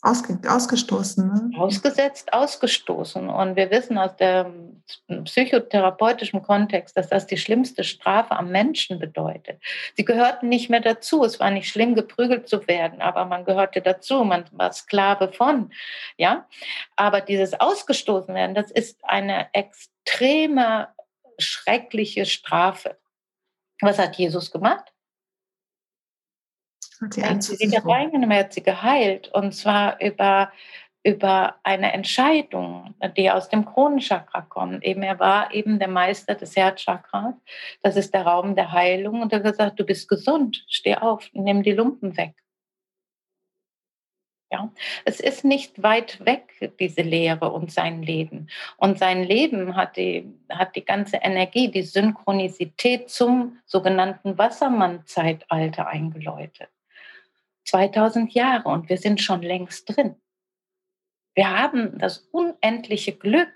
[0.01, 1.51] Ausge ausgestoßen.
[1.51, 1.59] Ne?
[1.59, 3.28] Ausgesetzt, ausgestoßen.
[3.28, 4.82] Und wir wissen aus dem
[5.24, 9.61] psychotherapeutischen Kontext, dass das die schlimmste Strafe am Menschen bedeutet.
[9.96, 11.24] Sie gehörten nicht mehr dazu.
[11.24, 14.22] Es war nicht schlimm, geprügelt zu werden, aber man gehörte dazu.
[14.22, 15.72] Man war Sklave von.
[16.16, 16.46] Ja?
[16.94, 20.88] Aber dieses Ausgestoßen werden, das ist eine extreme,
[21.38, 22.96] schreckliche Strafe.
[23.80, 24.92] Was hat Jesus gemacht?
[27.01, 29.28] Hat sie wieder reingenommen, hat sie geheilt.
[29.28, 30.53] Und zwar über,
[31.05, 34.84] über eine Entscheidung, die aus dem Kronenchakra kommt.
[34.84, 37.34] Eben, er war eben der Meister des Herzchakras.
[37.82, 39.22] Das ist der Raum der Heilung.
[39.22, 42.34] Und er hat gesagt, du bist gesund, steh auf, nimm die Lumpen weg.
[44.51, 44.72] Ja,
[45.05, 48.49] es ist nicht weit weg, diese Lehre und sein Leben.
[48.78, 56.70] Und sein Leben hat die, hat die ganze Energie, die Synchronizität zum sogenannten Wassermann-Zeitalter eingeläutet.
[57.68, 60.16] 2000 Jahre und wir sind schon längst drin.
[61.34, 63.52] Wir haben das unendliche Glück,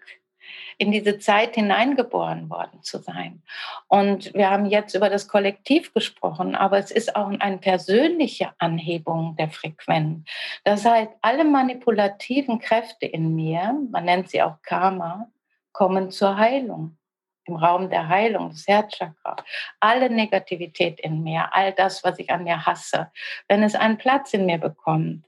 [0.78, 3.42] in diese Zeit hineingeboren worden zu sein.
[3.86, 9.36] Und wir haben jetzt über das Kollektiv gesprochen, aber es ist auch eine persönliche Anhebung
[9.36, 10.28] der Frequenz.
[10.64, 15.30] Das heißt, alle manipulativen Kräfte in mir, man nennt sie auch Karma,
[15.72, 16.96] kommen zur Heilung
[17.44, 19.36] im Raum der Heilung, des Herzchakra,
[19.80, 23.10] alle Negativität in mir, all das, was ich an mir hasse,
[23.48, 25.24] wenn es einen Platz in mir bekommt,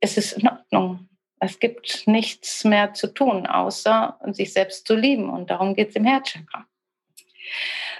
[0.00, 1.08] ist es in Ordnung.
[1.40, 5.30] Es gibt nichts mehr zu tun, außer sich selbst zu lieben.
[5.30, 6.66] Und darum geht es im Herzchakra.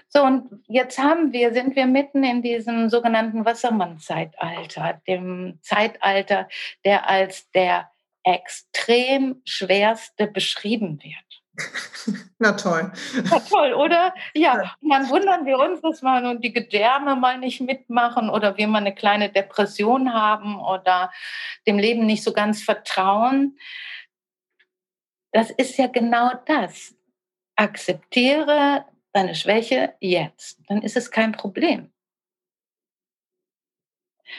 [0.08, 6.48] So, und jetzt haben wir, sind wir mitten in diesem sogenannten Wassermann-Zeitalter, dem Zeitalter,
[6.84, 7.90] der als der
[8.22, 11.23] extrem schwerste beschrieben wird.
[12.38, 12.92] Na toll.
[13.30, 14.14] Na toll, oder?
[14.34, 18.56] Ja, und dann wundern wir uns, dass wir nun die Gedärme mal nicht mitmachen oder
[18.56, 21.12] wir mal eine kleine Depression haben oder
[21.66, 23.58] dem Leben nicht so ganz vertrauen.
[25.32, 26.94] Das ist ja genau das.
[27.56, 31.92] Akzeptiere deine Schwäche jetzt, dann ist es kein Problem.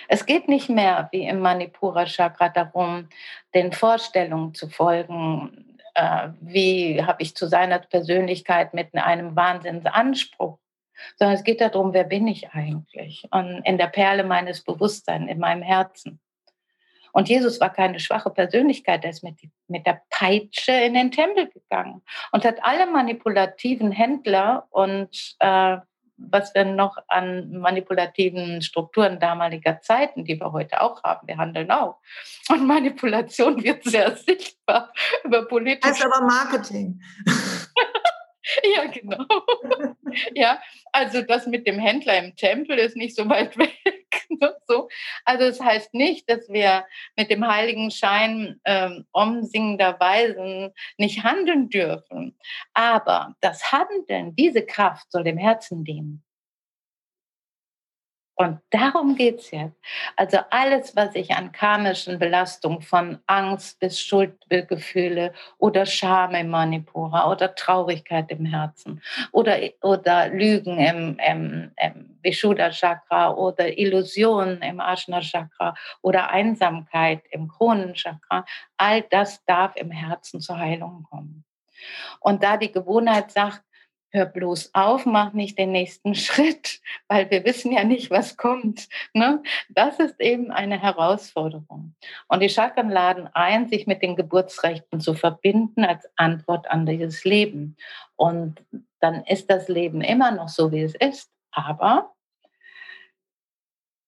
[0.08, 3.08] Es geht nicht mehr wie im Manipura Chakra darum,
[3.54, 10.60] den Vorstellungen zu folgen, äh, wie habe ich zu seiner Persönlichkeit mit einem Wahnsinnsanspruch,
[11.18, 13.28] sondern es geht darum, wer bin ich eigentlich?
[13.32, 16.20] Und in der Perle meines Bewusstseins, in meinem Herzen.
[17.12, 21.48] Und Jesus war keine schwache Persönlichkeit, er ist mit, mit der Peitsche in den Tempel
[21.50, 22.02] gegangen
[22.34, 25.78] und hat alle manipulativen Händler und äh,
[26.18, 31.72] was wir noch an manipulativen Strukturen damaliger Zeiten, die wir heute auch haben, wir handeln
[31.72, 32.00] auch.
[32.50, 34.92] Und Manipulation wird sehr sichtbar
[35.24, 35.94] über politische.
[35.94, 37.02] Ist aber Marketing.
[38.76, 39.26] ja, genau.
[40.34, 43.72] ja, also das mit dem Händler im Tempel ist nicht so weit weg.
[44.30, 44.90] Ne, so.
[45.24, 46.86] Also es das heißt nicht, dass wir
[47.16, 52.38] mit dem heiligen Schein ähm, umsingender Weisen nicht handeln dürfen.
[52.74, 56.25] Aber das Handeln, diese Kraft soll dem Herzen dienen.
[58.38, 59.80] Und darum geht es jetzt.
[60.18, 67.32] Also alles, was ich an karmischen Belastungen von Angst bis Schuldgefühle oder Scham im Manipura
[67.32, 74.82] oder Traurigkeit im Herzen oder, oder Lügen im, im, im Vishuddha Chakra oder Illusionen im
[74.82, 78.44] Ajna Chakra oder Einsamkeit im Kronenchakra,
[78.76, 81.46] all das darf im Herzen zur Heilung kommen.
[82.20, 83.62] Und da die Gewohnheit sagt,
[84.16, 88.88] hör bloß auf, mach nicht den nächsten Schritt, weil wir wissen ja nicht, was kommt.
[89.14, 89.44] Ne?
[89.70, 91.94] Das ist eben eine Herausforderung.
[92.28, 97.24] Und die Chakren laden ein, sich mit den Geburtsrechten zu verbinden als Antwort an dieses
[97.26, 97.76] Leben.
[98.16, 98.64] Und
[99.00, 101.30] dann ist das Leben immer noch so, wie es ist.
[101.52, 102.16] Aber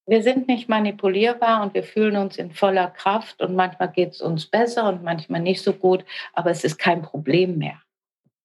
[0.08, 4.22] wir sind nicht manipulierbar und wir fühlen uns in voller Kraft und manchmal geht es
[4.22, 6.02] uns besser und manchmal nicht so gut,
[6.32, 7.82] aber es ist kein Problem mehr.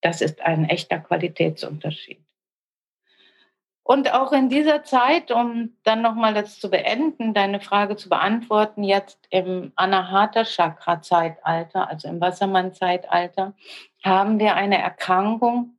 [0.03, 2.19] Das ist ein echter Qualitätsunterschied.
[3.85, 8.83] Und auch in dieser Zeit, um dann nochmal das zu beenden, deine Frage zu beantworten,
[8.83, 13.53] jetzt im Anahata Chakra Zeitalter, also im Wassermann Zeitalter,
[14.03, 15.77] haben wir eine Erkrankung,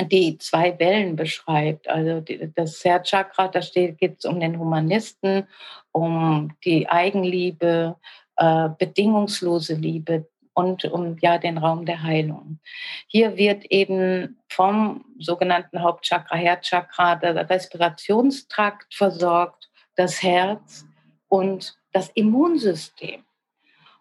[0.00, 1.88] die zwei Wellen beschreibt.
[1.88, 2.22] Also
[2.54, 5.46] das Herzchakra, da geht es um den Humanisten,
[5.90, 7.96] um die Eigenliebe,
[8.36, 12.58] äh, bedingungslose Liebe, und um ja den Raum der Heilung.
[13.06, 20.86] Hier wird eben vom sogenannten Hauptchakra, Herzchakra, der Respirationstrakt versorgt, das Herz
[21.28, 23.24] und das Immunsystem.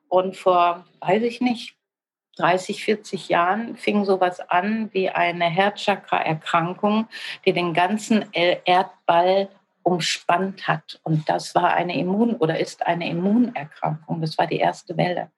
[0.09, 1.75] Und vor, weiß ich nicht,
[2.37, 7.07] 30, 40 Jahren fing sowas an wie eine Herzchakra-Erkrankung,
[7.45, 9.49] die den ganzen Erdball
[9.83, 10.99] umspannt hat.
[11.03, 14.21] Und das war eine Immun- oder ist eine Immunerkrankung.
[14.21, 15.31] Das war die erste Welle.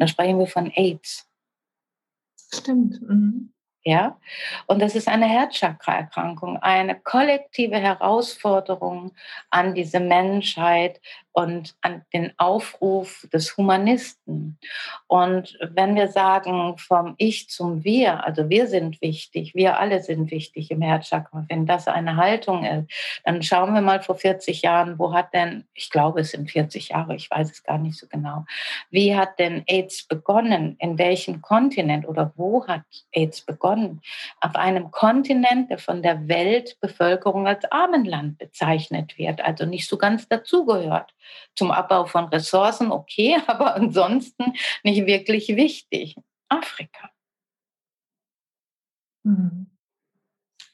[0.00, 1.28] Da sprechen wir von AIDS.
[2.52, 3.00] Stimmt.
[3.02, 3.52] Mhm.
[3.82, 4.18] Ja,
[4.66, 9.12] und das ist eine Herzchakra-Erkrankung, eine kollektive Herausforderung
[9.48, 11.00] an diese Menschheit,
[11.32, 14.58] und an den Aufruf des Humanisten.
[15.06, 20.30] Und wenn wir sagen vom Ich zum Wir, also wir sind wichtig, wir alle sind
[20.30, 22.90] wichtig im Herzchakra, wenn das eine Haltung ist,
[23.24, 26.88] dann schauen wir mal vor 40 Jahren, wo hat denn, ich glaube es sind 40
[26.88, 28.44] Jahre, ich weiß es gar nicht so genau,
[28.90, 34.00] wie hat denn AIDS begonnen, in welchem Kontinent oder wo hat AIDS begonnen?
[34.40, 40.28] Auf einem Kontinent, der von der Weltbevölkerung als Armenland bezeichnet wird, also nicht so ganz
[40.28, 41.14] dazugehört
[41.54, 46.16] zum Abbau von Ressourcen, okay, aber ansonsten nicht wirklich wichtig.
[46.48, 47.10] Afrika.
[49.24, 49.70] Hm.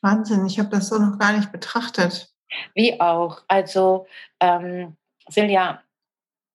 [0.01, 2.33] Wahnsinn, ich habe das so noch gar nicht betrachtet.
[2.75, 3.43] Wie auch.
[3.49, 4.07] Also,
[4.41, 4.97] ähm,
[5.29, 5.83] Silja,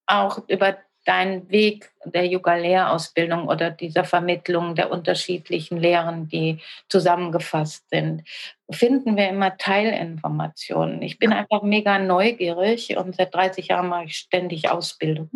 [0.07, 8.23] auch über deinen Weg der Yoga-Lehrausbildung oder dieser Vermittlung der unterschiedlichen Lehren, die zusammengefasst sind,
[8.69, 11.01] finden wir immer Teilinformationen.
[11.01, 15.29] Ich bin einfach mega neugierig und seit 30 Jahren mache ich ständig Ausbildung.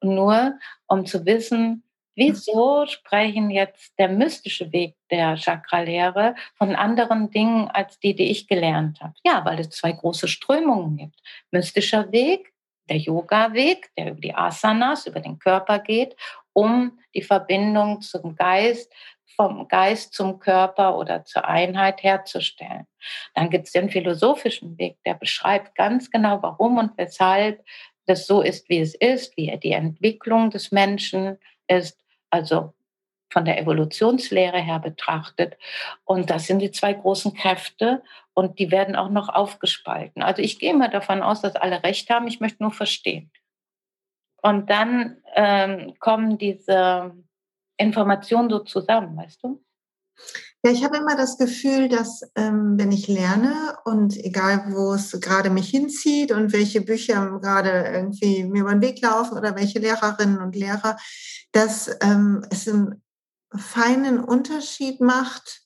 [0.00, 1.84] Nur um zu wissen,
[2.14, 8.48] wieso sprechen jetzt der mystische Weg der Chakra-Lehre von anderen Dingen als die, die ich
[8.48, 9.14] gelernt habe?
[9.24, 11.20] Ja, weil es zwei große Strömungen gibt.
[11.50, 12.52] Mystischer Weg
[12.88, 16.16] der Yoga-Weg, der über die Asanas, über den Körper geht,
[16.52, 18.92] um die Verbindung zum Geist,
[19.36, 22.86] vom Geist zum Körper oder zur Einheit herzustellen.
[23.34, 27.64] Dann gibt es den philosophischen Weg, der beschreibt ganz genau, warum und weshalb
[28.06, 31.98] das so ist, wie es ist, wie die Entwicklung des Menschen ist,
[32.30, 32.74] also
[33.32, 35.56] von der Evolutionslehre her betrachtet.
[36.04, 38.02] Und das sind die zwei großen Kräfte
[38.34, 40.22] und die werden auch noch aufgespalten.
[40.22, 43.30] Also ich gehe mal davon aus, dass alle recht haben, ich möchte nur verstehen.
[44.42, 47.12] Und dann ähm, kommen diese
[47.76, 49.62] Informationen so zusammen, weißt du?
[50.64, 55.10] Ja, ich habe immer das Gefühl, dass ähm, wenn ich lerne und egal wo es
[55.20, 59.80] gerade mich hinzieht und welche Bücher gerade irgendwie mir über den Weg laufen oder welche
[59.80, 60.96] Lehrerinnen und Lehrer,
[61.50, 63.01] dass ähm, es im
[63.56, 65.62] feinen Unterschied macht,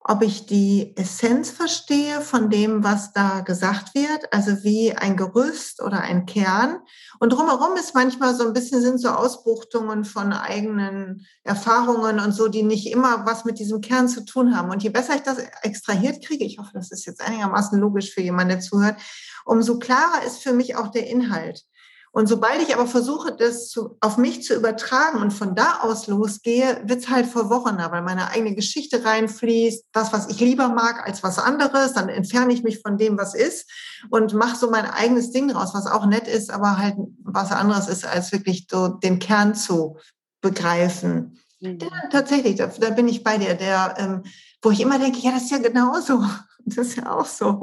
[0.00, 5.82] ob ich die Essenz verstehe von dem, was da gesagt wird, also wie ein Gerüst
[5.82, 6.78] oder ein Kern.
[7.20, 12.48] Und drumherum ist manchmal so ein bisschen sind so Ausbuchtungen von eigenen Erfahrungen und so,
[12.48, 14.70] die nicht immer was mit diesem Kern zu tun haben.
[14.70, 18.22] Und je besser ich das extrahiert kriege, ich hoffe, das ist jetzt einigermaßen logisch für
[18.22, 18.96] jemanden, der zuhört,
[19.44, 21.66] umso klarer ist für mich auch der Inhalt.
[22.12, 26.06] Und sobald ich aber versuche, das zu, auf mich zu übertragen und von da aus
[26.06, 31.22] losgehe, wird's halt verworrener, weil meine eigene Geschichte reinfließt, das, was ich lieber mag als
[31.22, 33.70] was anderes, dann entferne ich mich von dem, was ist
[34.10, 37.88] und mache so mein eigenes Ding draus, was auch nett ist, aber halt was anderes
[37.88, 39.96] ist, als wirklich so den Kern zu
[40.40, 41.38] begreifen.
[41.60, 41.78] Mhm.
[41.78, 44.22] Der, tatsächlich, da, da, bin ich bei dir, der, ähm,
[44.62, 46.24] wo ich immer denke, ja, das ist ja genauso.
[46.64, 47.62] Das ist ja auch so,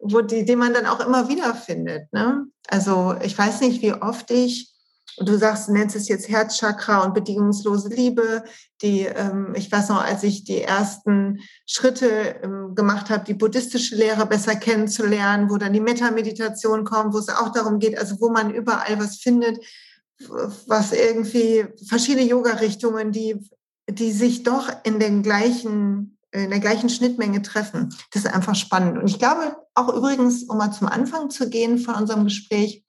[0.00, 2.10] wo die, den man dann auch immer wieder findet.
[2.14, 2.46] Ne?
[2.68, 4.72] Also ich weiß nicht, wie oft ich
[5.20, 8.44] du sagst, nennst es jetzt Herzchakra und bedingungslose Liebe.
[8.82, 13.96] Die, ähm, ich weiß noch, als ich die ersten Schritte ähm, gemacht habe, die buddhistische
[13.96, 18.30] Lehre besser kennenzulernen, wo dann die Metameditation kommt, wo es auch darum geht, also wo
[18.30, 19.58] man überall was findet,
[20.66, 23.36] was irgendwie verschiedene Yoga-Richtungen, die,
[23.88, 27.94] die sich doch in den gleichen in der gleichen Schnittmenge treffen.
[28.12, 28.98] Das ist einfach spannend.
[28.98, 32.84] Und ich glaube auch übrigens, um mal zum Anfang zu gehen von unserem Gespräch,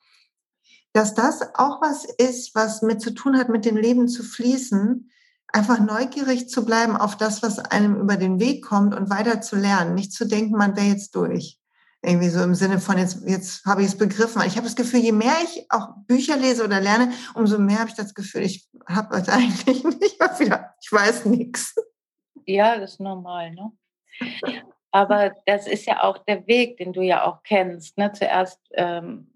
[0.93, 5.09] dass das auch was ist, was mit zu tun hat, mit dem Leben zu fließen,
[5.47, 9.55] einfach neugierig zu bleiben auf das, was einem über den Weg kommt und weiter zu
[9.55, 11.58] lernen, nicht zu denken, man wäre jetzt durch.
[12.01, 14.41] Irgendwie so im Sinne von, jetzt, jetzt habe ich es begriffen.
[14.45, 17.89] Ich habe das Gefühl, je mehr ich auch Bücher lese oder lerne, umso mehr habe
[17.89, 20.01] ich das Gefühl, ich habe es eigentlich nicht.
[20.01, 21.75] Ich, wieder, ich weiß nichts.
[22.45, 23.71] Ja, das ist normal, ne?
[24.91, 27.97] Aber das ist ja auch der Weg, den du ja auch kennst.
[27.97, 28.11] Ne?
[28.11, 29.31] Zuerst ähm,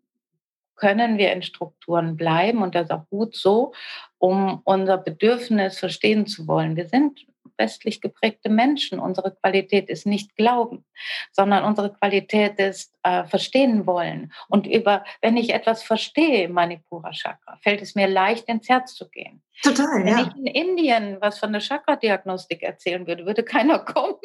[0.76, 3.74] können wir in Strukturen bleiben und das ist auch gut so,
[4.18, 6.76] um unser Bedürfnis verstehen zu wollen.
[6.76, 7.26] Wir sind
[7.58, 9.00] westlich geprägte Menschen.
[9.00, 10.86] Unsere Qualität ist nicht Glauben,
[11.32, 14.32] sondern unsere Qualität ist äh, verstehen wollen.
[14.50, 19.10] Und über, wenn ich etwas verstehe Manipura Chakra, fällt es mir leicht, ins Herz zu
[19.10, 19.42] gehen.
[19.62, 20.22] Total, wenn ja.
[20.22, 24.16] ich in Indien was von der Chakra-Diagnostik erzählen würde, würde keiner kommen.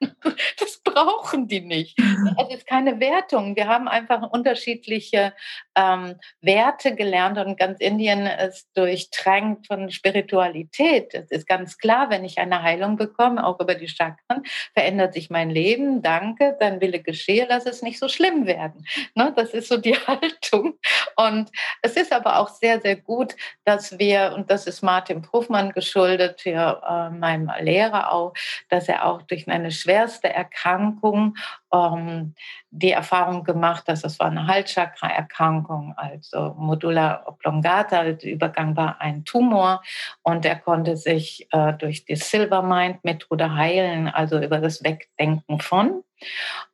[0.58, 1.98] Das brauchen die nicht.
[1.98, 3.56] Es ist keine Wertung.
[3.56, 5.32] Wir haben einfach unterschiedliche
[5.76, 11.14] ähm, Werte gelernt und ganz Indien ist durchtränkt von Spiritualität.
[11.14, 14.42] Es ist ganz klar, wenn ich eine Heilung bekomme, auch über die Chakren,
[14.74, 16.02] verändert sich mein Leben.
[16.02, 18.84] Danke, dein Wille geschehe, lass es nicht so schlimm werden.
[19.14, 19.32] Ne?
[19.36, 20.78] Das ist so die Haltung.
[21.16, 21.50] Und
[21.82, 26.40] es ist aber auch sehr, sehr gut, dass wir, und das ist Martin Prufmann geschuldet,
[26.40, 28.34] für äh, meinem Lehrer auch,
[28.68, 31.36] dass er auch durch eine schwerste Erkrankung
[31.72, 32.34] ähm,
[32.70, 39.24] die Erfahrung gemacht, dass das war eine Halschakra-Erkrankung, also Modula oblongata, der Übergang war ein
[39.24, 39.82] Tumor
[40.22, 45.60] und er konnte sich äh, durch die Silver Mind Methode heilen, also über das Wegdenken
[45.60, 46.04] von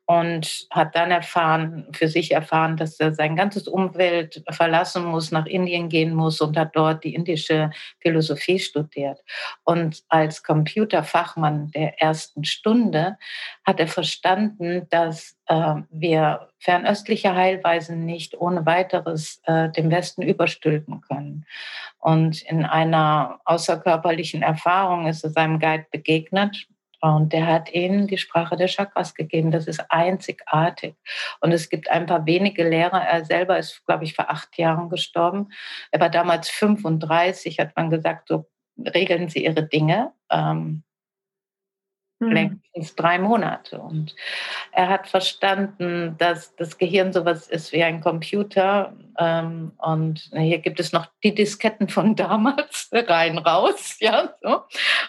[0.07, 5.45] und hat dann erfahren, für sich erfahren, dass er sein ganzes Umfeld verlassen muss, nach
[5.45, 9.19] Indien gehen muss und hat dort die indische Philosophie studiert.
[9.65, 13.17] Und als Computerfachmann der ersten Stunde
[13.65, 21.01] hat er verstanden, dass äh, wir fernöstliche Heilweisen nicht ohne weiteres äh, dem Westen überstülpen
[21.01, 21.45] können.
[21.99, 26.65] Und in einer außerkörperlichen Erfahrung ist er seinem Guide begegnet
[27.01, 29.51] und der hat ihnen die Sprache der Chakras gegeben.
[29.51, 30.95] Das ist einzigartig.
[31.41, 33.01] Und es gibt ein paar wenige Lehrer.
[33.01, 35.49] Er selber ist, glaube ich, vor acht Jahren gestorben.
[35.91, 40.11] Er war damals 35, hat man gesagt, so regeln Sie Ihre Dinge.
[40.31, 40.83] Ähm.
[42.19, 43.79] Längstens drei Monate.
[43.79, 44.15] Und
[44.71, 48.93] er hat verstanden, dass das Gehirn sowas ist wie ein Computer.
[49.19, 53.95] Ähm, und hier gibt es noch die Disketten von damals, rein, raus.
[54.07, 54.61] Ja, so.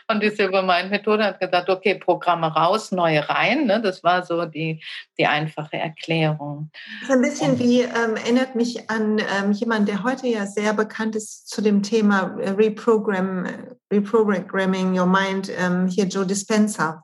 [0.08, 3.66] Und die Silvermind-Methode hat gesagt, okay, Programme raus, neue rein.
[3.66, 3.80] Ne?
[3.82, 4.82] Das war so die,
[5.18, 6.70] die einfache Erklärung.
[7.00, 10.46] Das ist ein bisschen und, wie, ähm, erinnert mich an ähm, jemanden, der heute ja
[10.46, 13.46] sehr bekannt ist zu dem Thema Reprogram,
[13.92, 16.97] Reprogramming Your Mind, ähm, hier Joe Dispenza.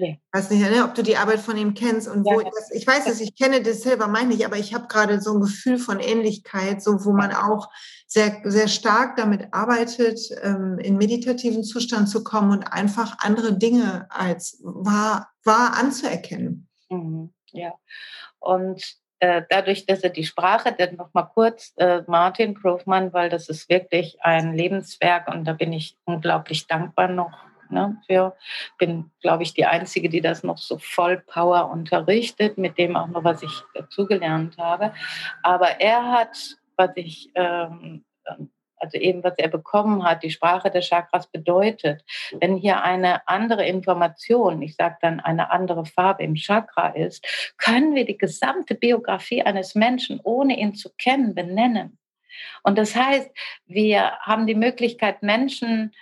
[0.00, 0.18] Nee.
[0.32, 2.86] Weiß nicht, ne, ob du die Arbeit von ihm kennst und ja, wo das, ich
[2.86, 5.76] weiß es, ich kenne das selber meine ich, aber ich habe gerade so ein Gefühl
[5.76, 7.68] von Ähnlichkeit, so wo man auch
[8.06, 14.06] sehr, sehr stark damit arbeitet, ähm, in meditativen Zustand zu kommen und einfach andere Dinge
[14.08, 16.66] als wahr, wahr anzuerkennen.
[16.88, 17.74] Mhm, ja.
[18.38, 18.82] Und
[19.18, 23.50] äh, dadurch, dass er die Sprache, dann noch mal kurz äh, Martin Profmann, weil das
[23.50, 28.00] ist wirklich ein Lebenswerk und da bin ich unglaublich dankbar noch Ne?
[28.06, 28.36] Für,
[28.78, 33.08] bin, glaube ich, die Einzige, die das noch so voll Power unterrichtet, mit dem auch
[33.08, 34.92] noch, was ich dazugelernt habe.
[35.42, 38.04] Aber er hat, was ich, ähm,
[38.76, 42.02] also eben, was er bekommen hat, die Sprache der Chakras bedeutet,
[42.40, 47.94] wenn hier eine andere Information, ich sage dann eine andere Farbe im Chakra ist, können
[47.94, 51.98] wir die gesamte Biografie eines Menschen, ohne ihn zu kennen, benennen.
[52.62, 53.30] Und das heißt,
[53.66, 55.92] wir haben die Möglichkeit, Menschen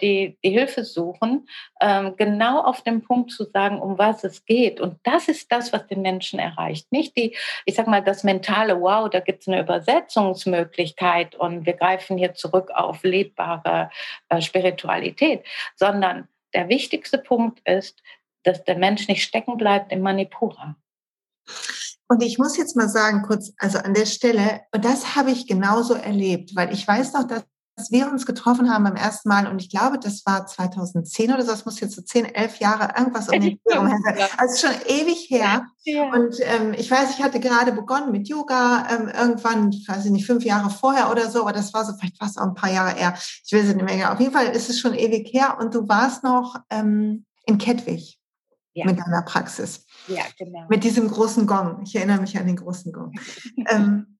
[0.00, 1.48] die, die Hilfe suchen,
[1.80, 4.80] ähm, genau auf den Punkt zu sagen, um was es geht.
[4.80, 6.90] Und das ist das, was den Menschen erreicht.
[6.92, 11.74] Nicht die, ich sag mal, das mentale Wow, da gibt es eine Übersetzungsmöglichkeit und wir
[11.74, 13.90] greifen hier zurück auf lebbare
[14.28, 15.44] äh, Spiritualität,
[15.76, 18.02] sondern der wichtigste Punkt ist,
[18.42, 20.76] dass der Mensch nicht stecken bleibt im Manipura.
[22.08, 25.46] Und ich muss jetzt mal sagen, kurz, also an der Stelle, und das habe ich
[25.46, 27.44] genauso erlebt, weil ich weiß noch, dass
[27.90, 31.50] wir uns getroffen haben beim ersten Mal und ich glaube, das war 2010 oder so,
[31.50, 34.02] das muss jetzt so 10, 11 Jahre irgendwas um den Dreh sein.
[34.36, 35.66] Also schon ewig her.
[35.84, 36.12] Ja.
[36.12, 40.26] Und ähm, ich weiß, ich hatte gerade begonnen mit Yoga, ähm, irgendwann, ich weiß nicht,
[40.26, 42.98] fünf Jahre vorher oder so, aber das war so vielleicht fast auch ein paar Jahre
[42.98, 43.14] eher.
[43.44, 44.12] Ich weiß es nicht mehr.
[44.12, 48.18] Auf jeden Fall ist es schon ewig her und du warst noch ähm, in Kettwig
[48.74, 48.84] ja.
[48.84, 49.86] mit deiner Praxis.
[50.06, 50.66] Ja, genau.
[50.68, 51.82] Mit diesem großen Gong.
[51.84, 53.12] Ich erinnere mich an den großen Gong.
[53.68, 54.18] ähm,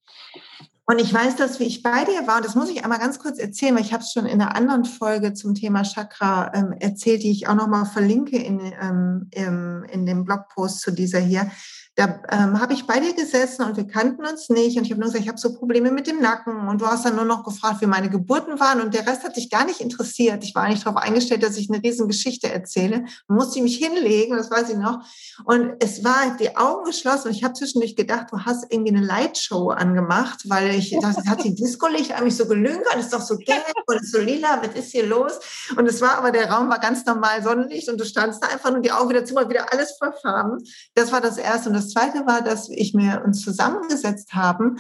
[0.91, 3.20] und ich weiß, dass wie ich bei dir war, und das muss ich einmal ganz
[3.20, 6.72] kurz erzählen, weil ich habe es schon in einer anderen Folge zum Thema Chakra ähm,
[6.72, 11.49] erzählt, die ich auch nochmal verlinke in, ähm, im, in dem Blogpost zu dieser hier.
[11.97, 14.78] Da ähm, habe ich bei dir gesessen und wir kannten uns nicht.
[14.78, 16.68] Und ich habe nur gesagt, ich habe so Probleme mit dem Nacken.
[16.68, 18.80] Und du hast dann nur noch gefragt, wie meine Geburten waren.
[18.80, 20.45] Und der Rest hat dich gar nicht interessiert.
[20.45, 23.05] Ich war eigentlich darauf eingestellt, dass ich eine riesen Geschichte erzähle.
[23.26, 25.01] Dann musste ich mich hinlegen, das weiß ich noch.
[25.45, 27.28] Und es war die Augen geschlossen.
[27.28, 31.43] Und ich habe zwischendurch gedacht, du hast irgendwie eine Lightshow angemacht, weil ich, das hat
[31.43, 32.97] die Disco-Licht eigentlich so gelünkert.
[33.01, 34.62] Ist doch so gelb und so lila.
[34.62, 35.32] Was ist hier los?
[35.76, 37.88] Und es war aber, der Raum war ganz normal Sonnenlicht.
[37.88, 40.64] Und du standst da einfach und die Augen wieder zu, mal wieder alles voll Farben.
[40.95, 41.68] Das war das Erste.
[41.68, 44.78] Und das Zweite war, dass ich mir uns zusammengesetzt haben.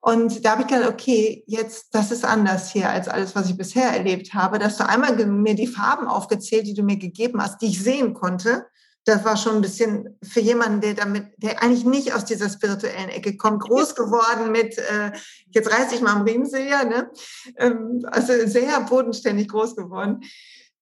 [0.00, 3.56] Und da habe ich gedacht, okay, jetzt, das ist anders hier als alles, was ich
[3.56, 4.58] bisher erlebt habe.
[4.58, 8.14] Dass du einmal mir die Farben aufgezählt, die du mir gegeben hast, die ich sehen
[8.14, 8.66] konnte.
[9.04, 13.08] Das war schon ein bisschen für jemanden, der damit, der eigentlich nicht aus dieser spirituellen
[13.08, 15.12] Ecke kommt, groß geworden mit, äh,
[15.48, 17.10] jetzt reiß ich mal am Riemen, Silja, ne?
[17.56, 20.20] Ähm, also sehr bodenständig groß geworden.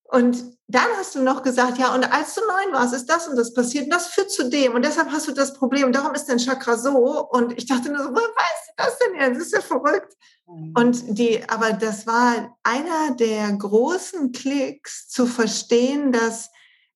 [0.08, 3.36] Und dann hast du noch gesagt, ja, und als du neun warst, ist das und
[3.36, 6.26] das passiert und das führt zu dem und deshalb hast du das Problem, darum ist
[6.26, 9.36] dein Chakra so und ich dachte nur so, woher weißt du das denn jetzt?
[9.36, 10.16] Das ist ja verrückt.
[10.46, 10.72] Mhm.
[10.76, 16.50] Und die, aber das war einer der großen Klicks zu verstehen, dass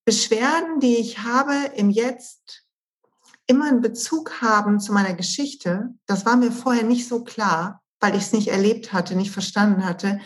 [0.05, 2.65] Beschwerden, die ich habe im Jetzt,
[3.47, 5.91] immer einen Bezug haben zu meiner Geschichte.
[6.07, 9.85] Das war mir vorher nicht so klar, weil ich es nicht erlebt hatte, nicht verstanden
[9.85, 10.21] hatte.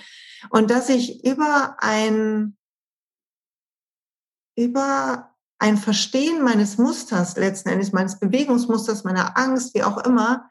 [0.51, 2.57] Und dass ich über ein
[4.57, 10.51] über ein Verstehen meines Musters letzten Endes, meines Bewegungsmusters, meiner Angst, wie auch immer,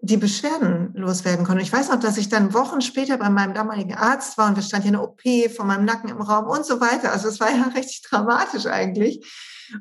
[0.00, 1.62] die Beschwerden loswerden konnte.
[1.62, 4.62] Ich weiß noch, dass ich dann Wochen später bei meinem damaligen Arzt war und da
[4.62, 5.20] stand hier eine OP
[5.54, 7.12] von meinem Nacken im Raum und so weiter.
[7.12, 9.26] Also es war ja richtig dramatisch eigentlich.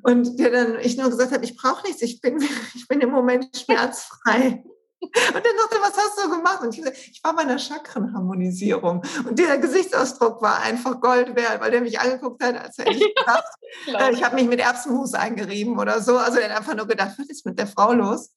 [0.04, 2.42] Und der dann, ich nur gesagt habe, ich brauche nichts, ich bin,
[2.74, 4.64] ich bin im Moment schmerzfrei.
[5.00, 6.62] Und dann er, was hast du gemacht?
[6.62, 9.04] Und ich ich war bei einer Chakrenharmonisierung.
[9.28, 13.16] Und der Gesichtsausdruck war einfach Gold wert, weil der mich angeguckt hat, als hätte ich
[13.16, 13.44] gedacht,
[13.88, 16.18] äh, ich habe mich mit Erbsenmus eingerieben oder so.
[16.18, 18.32] Also er hat einfach nur gedacht, was ist mit der Frau los?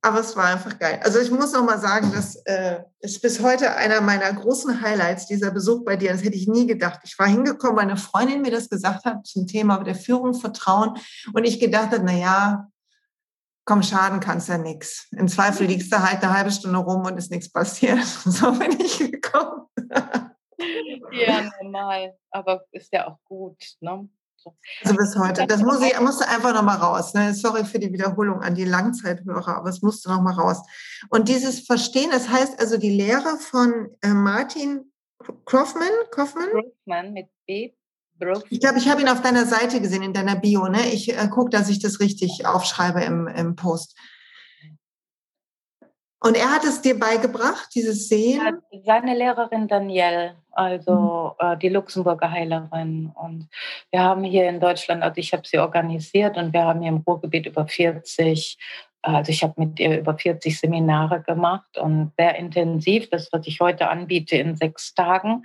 [0.00, 1.00] Aber es war einfach geil.
[1.02, 5.26] Also ich muss noch mal sagen, das äh, ist bis heute einer meiner großen Highlights,
[5.26, 6.12] dieser Besuch bei dir.
[6.12, 7.00] Das hätte ich nie gedacht.
[7.04, 10.94] Ich war hingekommen, weil eine Freundin mir das gesagt hat zum Thema der Führung, Vertrauen.
[11.34, 12.68] Und ich gedacht habe, na ja,
[13.66, 15.08] komm, schaden kannst ja nichts.
[15.12, 17.98] Im Zweifel liegst du halt eine halbe Stunde rum und ist nichts passiert.
[18.24, 19.66] So bin ich gekommen.
[21.12, 22.16] ja, normal.
[22.30, 24.08] Aber ist ja auch gut, ne?
[24.84, 25.46] Also bis heute.
[25.46, 27.14] Das muss ich, musste einfach nochmal raus.
[27.14, 27.34] Ne?
[27.34, 30.62] Sorry für die Wiederholung an die Langzeithörer, aber es musste nochmal raus.
[31.10, 34.92] Und dieses Verstehen, das heißt also die Lehre von äh, Martin
[35.44, 36.48] Kaufmann, Kaufmann?
[36.52, 37.72] Kaufmann mit B.
[38.50, 40.68] Ich glaube, ich habe ihn auf deiner Seite gesehen, in deiner Bio.
[40.68, 40.86] Ne?
[40.92, 43.96] Ich äh, gucke, dass ich das richtig aufschreibe im, im Post.
[46.20, 48.60] Und er hat es dir beigebracht, dieses Sehen?
[48.84, 51.46] Seine Lehrerin Danielle, also mhm.
[51.46, 53.12] äh, die Luxemburger Heilerin.
[53.14, 53.48] Und
[53.90, 57.04] wir haben hier in Deutschland, also ich habe sie organisiert und wir haben hier im
[57.06, 58.58] Ruhrgebiet über 40,
[59.02, 63.60] also ich habe mit ihr über 40 Seminare gemacht und sehr intensiv, das, was ich
[63.60, 65.44] heute anbiete, in sechs Tagen,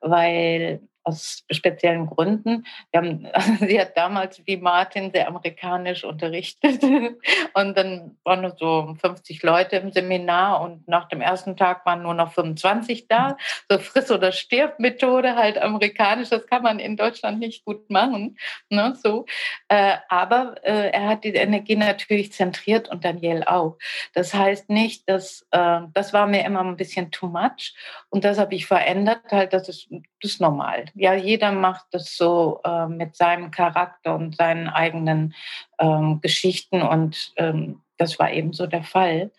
[0.00, 2.66] weil aus speziellen Gründen.
[2.94, 3.28] Haben,
[3.60, 6.82] sie hat damals wie Martin sehr amerikanisch unterrichtet
[7.54, 12.02] und dann waren nur so 50 Leute im Seminar und nach dem ersten Tag waren
[12.02, 13.36] nur noch 25 da.
[13.70, 18.36] So Friss- oder Stirb-Methode, halt amerikanisch, das kann man in Deutschland nicht gut machen.
[18.68, 19.26] Ne, so.
[19.68, 23.78] Äh, aber äh, er hat die Energie natürlich zentriert und Daniel auch.
[24.12, 27.74] Das heißt nicht, dass äh, das war mir immer ein bisschen too much
[28.10, 29.88] und das habe ich verändert, halt, das ist,
[30.20, 35.34] das ist normal ja, jeder macht es so äh, mit seinem Charakter und seinen eigenen
[35.78, 39.30] ähm, Geschichten und ähm, das war eben so der Fall.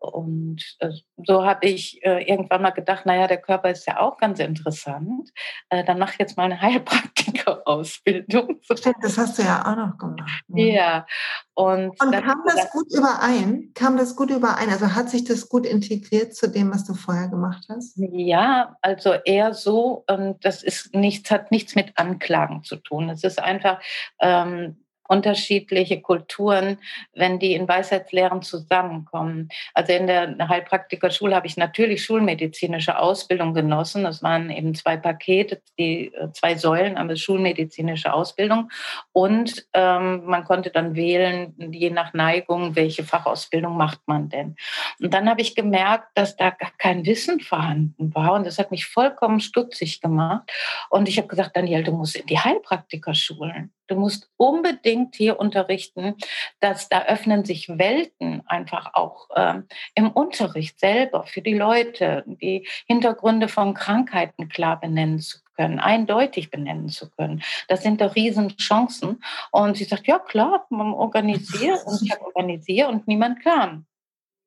[0.00, 0.90] Und äh,
[1.26, 5.28] so habe ich äh, irgendwann mal gedacht, naja, der Körper ist ja auch ganz interessant.
[5.68, 8.60] Äh, dann mach jetzt mal eine Heilpraktiker-Ausbildung.
[9.02, 10.42] Das hast du ja auch noch gemacht.
[10.48, 10.72] Ne?
[10.72, 11.06] Ja.
[11.54, 13.70] Und, und kam das gut überein?
[13.74, 14.70] Kam das gut überein?
[14.70, 17.96] Also hat sich das gut integriert zu dem, was du vorher gemacht hast?
[17.96, 23.10] Ja, also eher so, ähm, das ist nichts, hat nichts mit Anklagen zu tun.
[23.10, 23.80] Es ist einfach,
[24.20, 26.78] ähm, unterschiedliche Kulturen,
[27.14, 29.48] wenn die in Weisheitslehren zusammenkommen.
[29.74, 34.04] Also in der Heilpraktikerschule habe ich natürlich schulmedizinische Ausbildung genossen.
[34.04, 38.70] Das waren eben zwei Pakete, die äh, zwei Säulen, aber schulmedizinische Ausbildung.
[39.12, 44.54] Und ähm, man konnte dann wählen, je nach Neigung, welche Fachausbildung macht man denn.
[45.00, 48.34] Und dann habe ich gemerkt, dass da gar kein Wissen vorhanden war.
[48.34, 50.48] Und das hat mich vollkommen stutzig gemacht.
[50.88, 53.72] Und ich habe gesagt, Daniel, du musst in die Heilpraktiker-Schulen.
[53.90, 56.16] Du musst unbedingt hier unterrichten,
[56.60, 62.66] dass da öffnen sich Welten einfach auch ähm, im Unterricht selber für die Leute, die
[62.86, 67.42] Hintergründe von Krankheiten klar benennen zu können, eindeutig benennen zu können.
[67.68, 69.22] Das sind doch Riesenchancen.
[69.50, 73.86] Und sie sagt, ja klar, man organisiert und ich habe organisiert und niemand kam.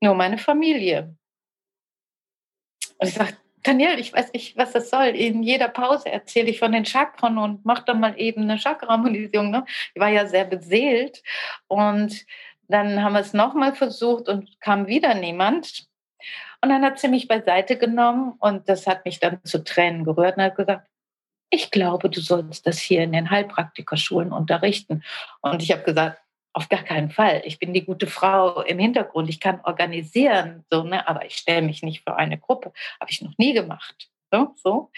[0.02, 1.16] Nur meine Familie.
[2.98, 5.08] Und ich sage, Daniel, ich weiß nicht, was das soll.
[5.08, 9.52] In jeder Pause erzähle ich von den Chakren und mache dann mal eben eine Chakra-Harmonisierung.
[9.52, 9.66] Ne?
[9.94, 11.24] Ich war ja sehr beseelt.
[11.68, 12.26] Und
[12.68, 15.86] dann haben wir es nochmal versucht und kam wieder niemand.
[16.62, 20.38] Und dann hat sie mich beiseite genommen und das hat mich dann zu Tränen gerührt
[20.38, 20.88] und hat gesagt,
[21.50, 25.04] ich glaube, du sollst das hier in den Heilpraktikerschulen unterrichten.
[25.42, 26.23] Und ich habe gesagt,
[26.54, 27.42] auf gar keinen Fall.
[27.46, 29.30] Ich bin die gute Frau im Hintergrund.
[29.30, 31.08] Ich kann organisieren, so, ne?
[31.08, 32.72] aber ich stelle mich nicht für eine Gruppe.
[33.00, 34.10] Habe ich noch nie gemacht.
[34.32, 34.92] So, so.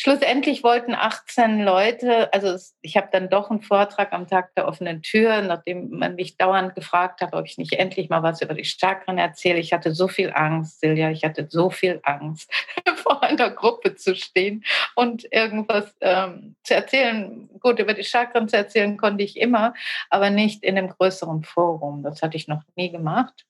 [0.00, 5.02] Schlussendlich wollten 18 Leute, also ich habe dann doch einen Vortrag am Tag der offenen
[5.02, 8.64] Tür, nachdem man mich dauernd gefragt hat, ob ich nicht endlich mal was über die
[8.64, 9.58] Chakren erzähle.
[9.58, 12.48] Ich hatte so viel Angst, Silja, ich hatte so viel Angst,
[12.94, 14.62] vor einer Gruppe zu stehen
[14.94, 17.50] und irgendwas ähm, zu erzählen.
[17.58, 19.74] Gut, über die Chakren zu erzählen konnte ich immer,
[20.10, 22.04] aber nicht in einem größeren Forum.
[22.04, 23.46] Das hatte ich noch nie gemacht.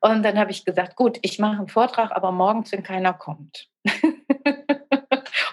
[0.00, 3.68] Und dann habe ich gesagt, gut, ich mache einen Vortrag, aber morgens, wenn keiner kommt.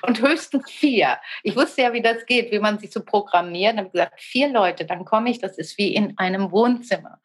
[0.01, 1.17] und höchstens vier.
[1.43, 3.73] Ich wusste ja, wie das geht, wie man sich so programmiert.
[3.73, 7.19] Dann habe gesagt, vier Leute, dann komme ich, das ist wie in einem Wohnzimmer.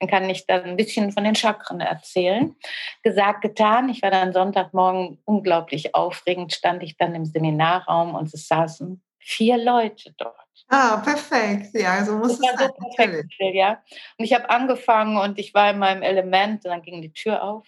[0.00, 2.54] Dann kann ich dann ein bisschen von den Chakren erzählen.
[3.02, 3.88] Gesagt, getan.
[3.88, 9.58] Ich war dann Sonntagmorgen unglaublich aufregend, stand ich dann im Seminarraum und es saßen vier
[9.58, 10.36] Leute dort.
[10.68, 11.74] Ah, perfekt.
[11.74, 12.68] Ja, so muss das es sein.
[12.68, 13.82] So perfekt, ja.
[14.18, 17.42] Und ich habe angefangen und ich war in meinem Element und dann ging die Tür
[17.42, 17.66] auf.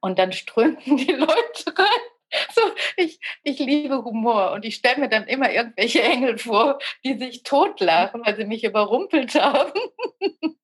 [0.00, 2.17] Und dann strömten die Leute rein.
[2.54, 2.62] So,
[2.96, 7.42] ich, ich liebe Humor und ich stelle mir dann immer irgendwelche Engel vor, die sich
[7.42, 9.72] totlachen, weil sie mich überrumpelt haben.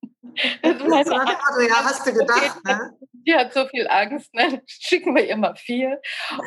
[0.62, 2.98] Das ist meine Antwort, ja, hast du gedacht, ne?
[3.12, 4.60] Die hat so viel Angst, ne?
[4.66, 6.00] schicken wir immer vier.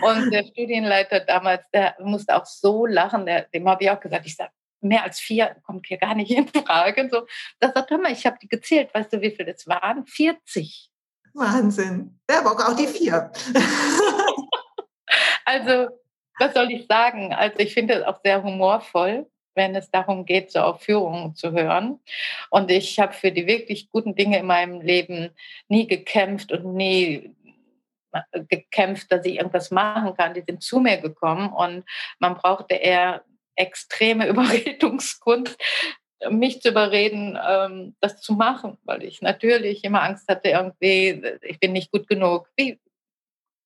[0.03, 4.25] Und der Studienleiter damals, der musste auch so lachen, der, dem habe ich auch gesagt,
[4.25, 4.51] ich sage,
[4.81, 7.01] mehr als vier kommt hier gar nicht in Frage.
[7.01, 7.25] Und so,
[7.59, 10.05] das sagt, hör mal, ich habe die gezählt, weißt du, wie viele das waren?
[10.05, 10.91] 40.
[11.33, 12.19] Wahnsinn.
[12.29, 13.31] Ja, aber auch die vier.
[15.47, 15.89] Also,
[16.39, 17.33] was soll ich sagen?
[17.33, 21.53] Also, ich finde es auch sehr humorvoll, wenn es darum geht, so auf Führungen zu
[21.53, 21.99] hören.
[22.49, 25.31] Und ich habe für die wirklich guten Dinge in meinem Leben
[25.69, 27.33] nie gekämpft und nie
[28.11, 30.33] äh, gekämpft, dass ich irgendwas machen kann.
[30.33, 31.85] Die sind zu mir gekommen und
[32.19, 33.23] man brauchte eher
[33.55, 35.57] extreme Überredungskunst,
[36.29, 41.59] mich zu überreden, ähm, das zu machen, weil ich natürlich immer Angst hatte, irgendwie, ich
[41.59, 42.49] bin nicht gut genug.
[42.57, 42.79] Wie,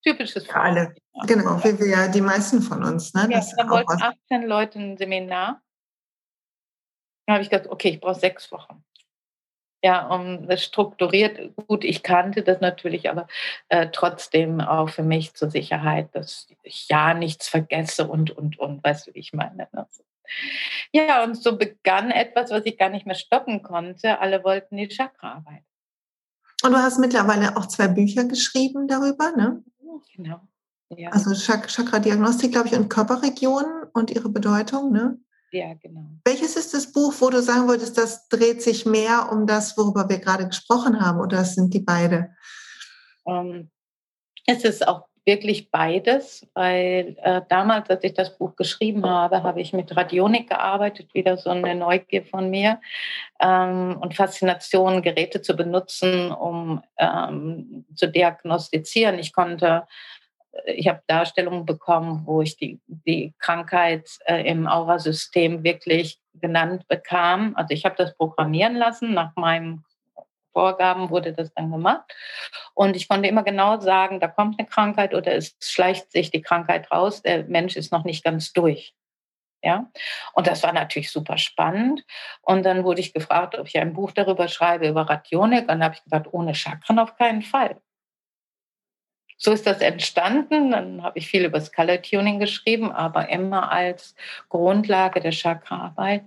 [0.01, 0.95] typisches Für alle,
[1.27, 3.13] genau, wie wir ja die meisten von uns.
[3.13, 3.27] Ne?
[3.31, 5.61] Ja, da wollten 18 Leute ein Seminar.
[7.25, 8.83] Dann habe ich gedacht, okay, ich brauche sechs Wochen.
[9.83, 13.27] Ja, um das strukturiert, gut, ich kannte das natürlich, aber
[13.69, 18.83] äh, trotzdem auch für mich zur Sicherheit, dass ich ja nichts vergesse und, und, und,
[18.83, 19.67] weißt du, wie ich meine.
[19.71, 19.87] Ne?
[20.91, 24.19] Ja, und so begann etwas, was ich gar nicht mehr stoppen konnte.
[24.19, 25.63] Alle wollten die Chakra-Arbeit.
[26.63, 29.63] Und du hast mittlerweile auch zwei Bücher geschrieben darüber, ne?
[30.15, 30.41] Genau.
[30.89, 31.09] Ja.
[31.11, 35.19] Also Chakra-Diagnostik, glaube ich, und Körperregionen und ihre Bedeutung, ne?
[35.51, 36.05] Ja, genau.
[36.25, 40.07] Welches ist das Buch, wo du sagen wolltest, das dreht sich mehr um das, worüber
[40.07, 42.35] wir gerade gesprochen haben, oder sind die beide?
[43.27, 43.69] Ähm,
[44.45, 49.61] es ist auch wirklich beides, weil äh, damals, als ich das Buch geschrieben habe, habe
[49.61, 52.79] ich mit Radionik gearbeitet, wieder so eine Neugier von mir
[53.39, 59.19] ähm, und Faszination, Geräte zu benutzen, um ähm, zu diagnostizieren.
[59.19, 59.85] Ich konnte,
[60.65, 66.87] äh, ich habe Darstellungen bekommen, wo ich die, die Krankheit äh, im Aurasystem wirklich genannt
[66.87, 67.53] bekam.
[67.55, 69.83] Also ich habe das programmieren lassen nach meinem
[70.53, 72.13] Vorgaben wurde das dann gemacht.
[72.73, 76.41] Und ich konnte immer genau sagen, da kommt eine Krankheit oder es schleicht sich die
[76.41, 78.93] Krankheit raus, der Mensch ist noch nicht ganz durch.
[79.63, 79.91] Ja,
[80.33, 82.03] und das war natürlich super spannend.
[82.41, 85.61] Und dann wurde ich gefragt, ob ich ein Buch darüber schreibe, über Rationik.
[85.61, 87.79] Und dann habe ich gesagt, ohne Chakren auf keinen Fall.
[89.37, 90.71] so ist das entstanden.
[90.71, 94.15] Dann habe ich viel über das Color Tuning geschrieben, aber immer als
[94.49, 96.23] Grundlage der Chakraarbeit.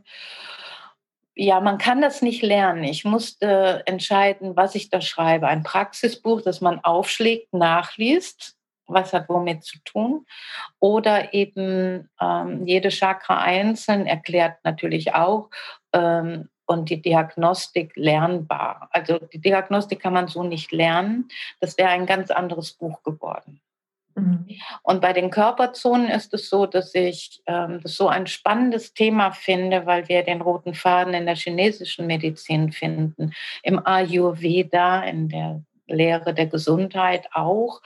[1.37, 2.85] Ja, man kann das nicht lernen.
[2.85, 5.49] Ich musste entscheiden, was ich da schreibe.
[5.49, 8.55] Ein Praxisbuch, das man aufschlägt, nachliest,
[8.87, 10.27] was hat womit zu tun.
[10.79, 15.51] Oder eben ähm, jede Chakra einzeln erklärt natürlich auch,
[15.93, 18.89] ähm, und die Diagnostik lernbar.
[18.91, 21.29] Also die Diagnostik kann man so nicht lernen.
[21.61, 23.61] Das wäre ein ganz anderes Buch geworden.
[24.15, 24.47] Mhm.
[24.83, 29.33] Und bei den Körperzonen ist es so, dass ich ähm, das so ein spannendes Thema
[29.33, 35.63] finde, weil wir den roten Faden in der chinesischen Medizin finden, im Ayurveda, in der
[35.87, 37.83] Lehre der Gesundheit auch.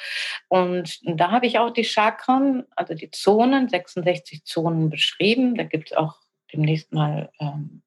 [0.48, 5.56] Und da habe ich auch die Chakren, also die Zonen, 66 Zonen beschrieben.
[5.56, 6.16] Da gibt es auch
[6.52, 7.82] demnächst mal ähm,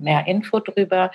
[0.00, 1.10] mehr Info drüber.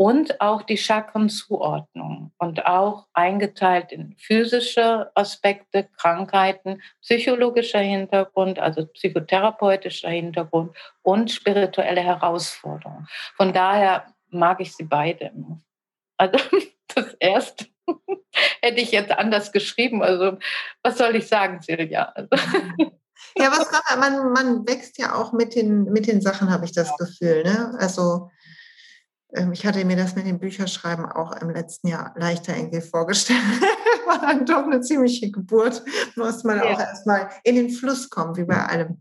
[0.00, 10.08] Und auch die Chakrenzuordnung und auch eingeteilt in physische Aspekte, Krankheiten, psychologischer Hintergrund, also psychotherapeutischer
[10.08, 13.08] Hintergrund und spirituelle Herausforderungen.
[13.36, 15.32] Von daher mag ich sie beide.
[16.16, 16.38] Also
[16.94, 17.66] das erste
[18.62, 20.02] hätte ich jetzt anders geschrieben.
[20.02, 20.38] Also
[20.82, 22.10] was soll ich sagen, Silvia?
[22.14, 22.30] Also,
[23.36, 26.96] ja, was man, man wächst ja auch mit den, mit den Sachen, habe ich das
[26.96, 27.42] Gefühl.
[27.44, 27.76] Ne?
[27.78, 28.30] Also
[29.52, 33.38] ich hatte mir das mit dem Bücherschreiben auch im letzten Jahr leichter irgendwie vorgestellt.
[34.06, 35.84] War dann doch eine ziemliche Geburt.
[36.16, 36.64] Muss man ja.
[36.64, 38.98] auch erstmal in den Fluss kommen, wie bei allem.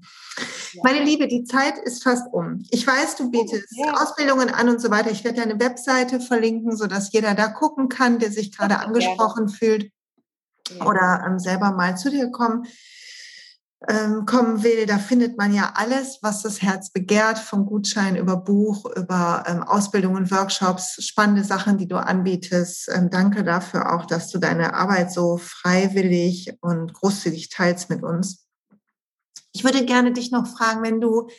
[0.74, 0.82] Ja.
[0.84, 2.64] Meine Liebe, die Zeit ist fast um.
[2.70, 3.94] Ich weiß, du bietest ja.
[3.94, 5.10] Ausbildungen an und so weiter.
[5.10, 9.92] Ich werde deine Webseite verlinken, sodass jeder da gucken kann, der sich gerade angesprochen fühlt
[10.86, 12.68] oder ähm, selber mal zu dir kommen
[13.88, 18.36] ähm, kommen will, da findet man ja alles, was das Herz begehrt, vom Gutschein über
[18.36, 22.90] Buch, über ähm, Ausbildungen, Workshops, spannende Sachen, die du anbietest.
[22.94, 28.46] Ähm, danke dafür auch, dass du deine Arbeit so freiwillig und großzügig teilst mit uns.
[29.54, 31.30] Ich würde gerne dich noch fragen, wenn du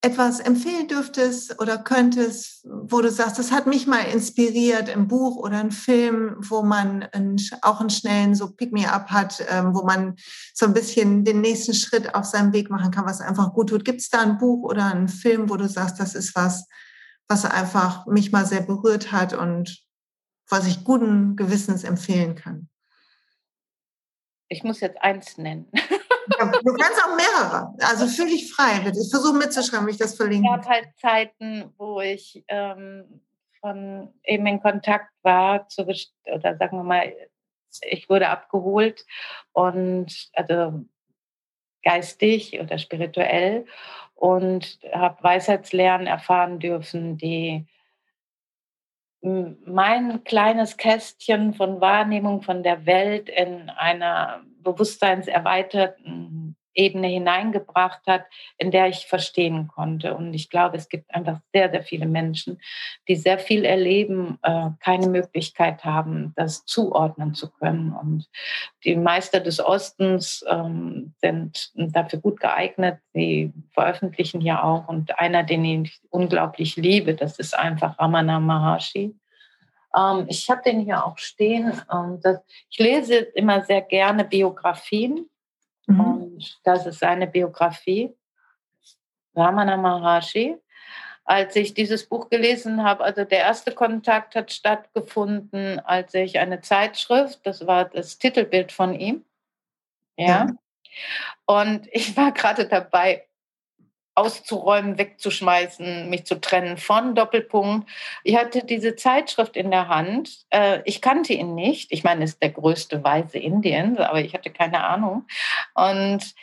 [0.00, 5.36] etwas empfehlen dürftest oder könntest, wo du sagst, das hat mich mal inspiriert im Buch
[5.36, 10.14] oder ein Film, wo man einen, auch einen schnellen so Pick-me-up hat, ähm, wo man
[10.54, 13.84] so ein bisschen den nächsten Schritt auf seinem Weg machen kann, was einfach gut tut.
[13.84, 16.68] Gibt es da ein Buch oder einen Film, wo du sagst, das ist was,
[17.26, 19.82] was einfach mich mal sehr berührt hat und
[20.48, 22.68] was ich guten Gewissens empfehlen kann?
[24.48, 25.70] Ich muss jetzt eins nennen.
[26.28, 27.74] du kannst auch mehrere.
[27.80, 28.80] Also fühl dich frei.
[28.86, 30.48] Ich versuche mitzuschreiben, wie ich das verlinke.
[30.48, 33.22] Es gab halt Zeiten, wo ich ähm,
[33.60, 37.12] von eben in Kontakt war, zu, oder sagen wir mal,
[37.82, 39.04] ich wurde abgeholt
[39.52, 40.84] und also
[41.82, 43.66] geistig oder spirituell
[44.14, 47.66] und habe Weisheitslernen erfahren dürfen, die
[49.20, 58.24] mein kleines Kästchen von Wahrnehmung von der Welt in einer bewusstseinserweiterten Ebene hineingebracht hat,
[58.56, 60.14] in der ich verstehen konnte.
[60.14, 62.60] Und ich glaube, es gibt einfach sehr, sehr viele Menschen,
[63.08, 67.92] die sehr viel erleben, äh, keine Möglichkeit haben, das zuordnen zu können.
[67.92, 68.28] Und
[68.84, 73.00] die Meister des Ostens ähm, sind dafür gut geeignet.
[73.12, 74.88] Sie veröffentlichen ja auch.
[74.88, 79.16] Und einer, den ich unglaublich liebe, das ist einfach Ramana Maharshi.
[79.96, 81.80] Ähm, ich habe den hier auch stehen.
[81.88, 85.28] Und das, ich lese immer sehr gerne Biografien.
[85.86, 86.00] Mhm.
[86.00, 88.14] Und das ist seine Biografie,
[89.34, 90.56] Ramana Maharshi.
[91.24, 96.62] Als ich dieses Buch gelesen habe, also der erste Kontakt hat stattgefunden, als ich eine
[96.62, 99.26] Zeitschrift, das war das Titelbild von ihm,
[100.16, 100.26] ja.
[100.26, 100.46] ja.
[101.44, 103.27] Und ich war gerade dabei,
[104.18, 107.88] auszuräumen, wegzuschmeißen, mich zu trennen von Doppelpunkt.
[108.24, 110.44] Ich hatte diese Zeitschrift in der Hand.
[110.50, 111.92] Äh, ich kannte ihn nicht.
[111.92, 115.26] Ich meine, es ist der größte Weise Indiens, aber ich hatte keine Ahnung.
[115.74, 116.34] Und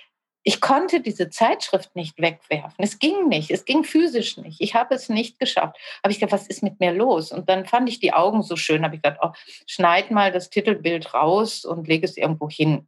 [0.48, 2.76] ich konnte diese Zeitschrift nicht wegwerfen.
[2.78, 3.50] Es ging nicht.
[3.50, 4.62] Es ging physisch nicht.
[4.62, 5.76] Ich habe es nicht geschafft.
[6.04, 7.32] Habe ich gedacht, was ist mit mir los?
[7.32, 8.86] Und dann fand ich die Augen so schön.
[8.86, 9.32] Habe ich gedacht, oh,
[9.66, 12.88] schneid mal das Titelbild raus und lege es irgendwo hin.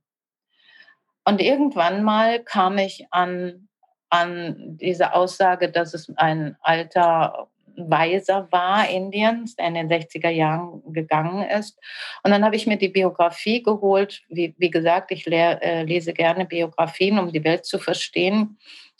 [1.25, 3.66] Und irgendwann mal kam ich an
[4.09, 7.47] an diese Aussage, dass es ein alter
[7.77, 11.79] Weiser war Indiens, der in den 60er Jahren gegangen ist.
[12.23, 14.23] Und dann habe ich mir die Biografie geholt.
[14.29, 18.57] Wie, wie gesagt, ich lehr, äh, lese gerne Biografien, um die Welt zu verstehen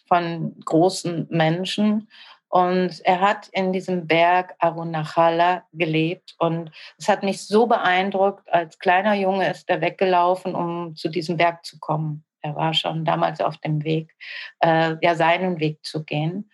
[0.07, 2.07] von großen Menschen.
[2.49, 6.35] Und er hat in diesem Berg Arunachala gelebt.
[6.37, 8.47] Und es hat mich so beeindruckt.
[8.51, 12.23] Als kleiner Junge ist er weggelaufen, um zu diesem Berg zu kommen.
[12.47, 14.15] Er war schon damals auf dem Weg,
[14.59, 16.49] äh, ja, seinen Weg zu gehen.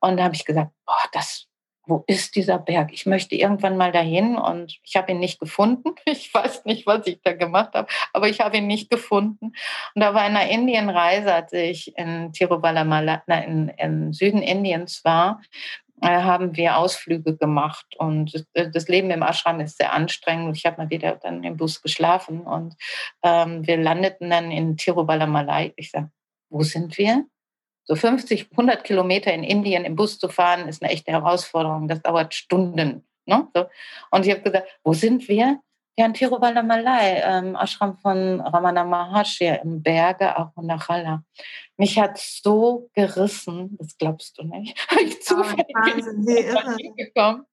[0.00, 1.46] Und da habe ich gesagt, boah, das,
[1.86, 2.90] wo ist dieser Berg?
[2.92, 5.94] Ich möchte irgendwann mal dahin und ich habe ihn nicht gefunden.
[6.04, 9.52] Ich weiß nicht, was ich da gemacht habe, aber ich habe ihn nicht gefunden.
[9.94, 15.40] Und da war einer Indienreise, als ich in Tiruvallamala, in, im Süden Indiens war,
[16.08, 20.56] haben wir Ausflüge gemacht und das Leben im Ashram ist sehr anstrengend.
[20.56, 22.74] Ich habe mal wieder dann im Bus geschlafen und
[23.22, 25.72] ähm, wir landeten dann in Tiruvallamalai.
[25.76, 26.10] Ich sage,
[26.48, 27.26] wo sind wir?
[27.84, 31.88] So 50, 100 Kilometer in Indien im Bus zu fahren, ist eine echte Herausforderung.
[31.88, 33.04] Das dauert Stunden.
[33.26, 33.48] Ne?
[33.54, 33.66] So.
[34.10, 35.60] Und ich habe gesagt, wo sind wir?
[36.00, 41.24] Ja, in Tiruvallamalai, ähm, Ashram von Ramana Maharshi im Berge, auch in Nachala.
[41.76, 44.78] Mich hat so gerissen, das glaubst du nicht.
[45.02, 47.44] Ich zufällig bin gekommen.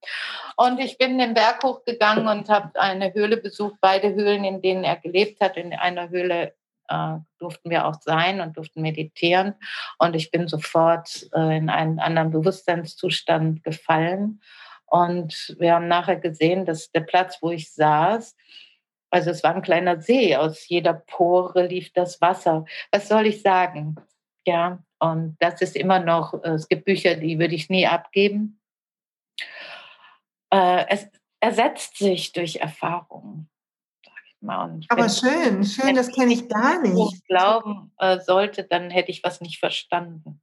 [0.55, 4.85] Und ich bin den Berg hochgegangen und habe eine Höhle besucht, beide Höhlen, in denen
[4.85, 5.57] er gelebt hat.
[5.57, 6.53] In einer Höhle
[6.87, 9.55] äh, durften wir auch sein und durften meditieren.
[9.97, 14.39] Und ich bin sofort äh, in einen anderen Bewusstseinszustand gefallen.
[14.87, 18.35] Und wir haben nachher gesehen, dass der Platz, wo ich saß,
[19.09, 22.65] also es war ein kleiner See, aus jeder Pore lief das Wasser.
[22.91, 23.95] Was soll ich sagen?
[24.45, 28.59] Ja, und das ist immer noch, äh, es gibt Bücher, die würde ich nie abgeben.
[30.49, 31.07] Äh, es
[31.39, 33.49] ersetzt sich durch Erfahrung.
[34.41, 37.27] Und Aber schön, schön, das kenne ich gar nicht.
[37.27, 40.41] glauben äh, sollte, dann hätte ich was nicht verstanden.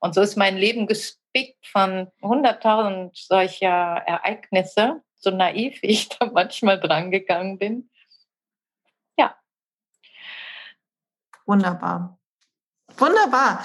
[0.00, 0.86] Und so ist mein Leben
[1.32, 7.90] gespickt von 100.000 solcher Ereignisse, so naiv wie ich da manchmal drangegangen bin.
[9.16, 9.36] Ja.
[11.46, 12.18] Wunderbar.
[12.98, 13.64] Wunderbar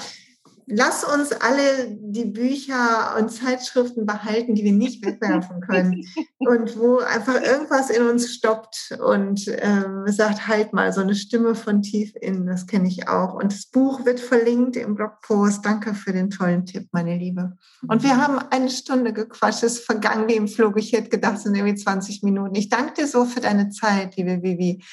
[0.68, 6.06] lass uns alle die Bücher und Zeitschriften behalten, die wir nicht wegwerfen können
[6.40, 11.56] und wo einfach irgendwas in uns stoppt und ähm, sagt, halt mal, so eine Stimme
[11.56, 13.34] von tief innen, das kenne ich auch.
[13.34, 15.66] Und das Buch wird verlinkt im Blogpost.
[15.66, 17.58] Danke für den tollen Tipp, meine Liebe.
[17.88, 20.78] Und wir haben eine Stunde gequatscht, es ist vergangen wie im Flug.
[20.78, 22.56] Ich hätte gedacht, es sind irgendwie 20 Minuten.
[22.56, 24.84] Ich danke dir so für deine Zeit, liebe Vivi.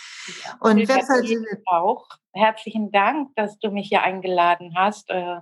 [0.60, 1.04] Und wer
[1.66, 5.11] auch herzlichen Dank, dass du mich hier eingeladen hast.
[5.11, 5.37] Äh,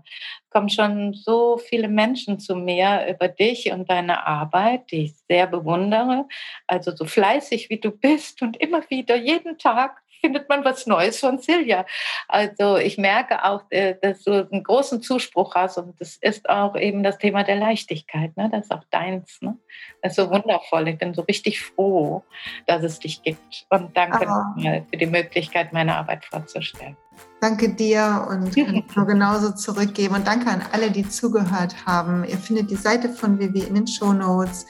[0.51, 5.47] kommen schon so viele Menschen zu mir über dich und deine Arbeit, die ich sehr
[5.47, 6.26] bewundere.
[6.66, 11.18] Also so fleißig wie du bist und immer wieder jeden Tag findet man was Neues
[11.18, 11.84] von Silja.
[12.28, 16.76] Also ich merke auch, äh, dass du einen großen Zuspruch hast und das ist auch
[16.76, 18.36] eben das Thema der Leichtigkeit.
[18.36, 18.48] Ne?
[18.50, 19.42] Das ist auch deins.
[19.42, 19.58] Ne?
[20.00, 20.88] Das ist so wundervoll.
[20.88, 22.22] Ich bin so richtig froh,
[22.66, 23.66] dass es dich gibt.
[23.68, 26.96] Und danke nochmal für die Möglichkeit, meine Arbeit vorzustellen.
[27.40, 30.14] Danke dir und kann nur genauso zurückgeben.
[30.14, 32.24] Und danke an alle, die zugehört haben.
[32.24, 34.66] Ihr findet die Seite von Vivi in den Show Notes.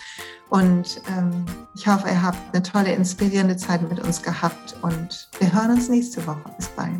[0.53, 5.50] Und ähm, ich hoffe, ihr habt eine tolle, inspirierende Zeit mit uns gehabt und wir
[5.50, 6.42] hören uns nächste Woche.
[6.59, 6.90] Bis bald.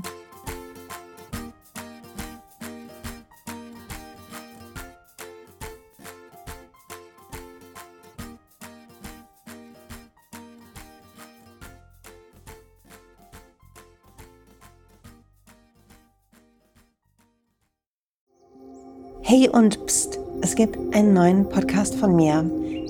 [19.21, 22.51] Hey und pst, es gibt einen neuen Podcast von mir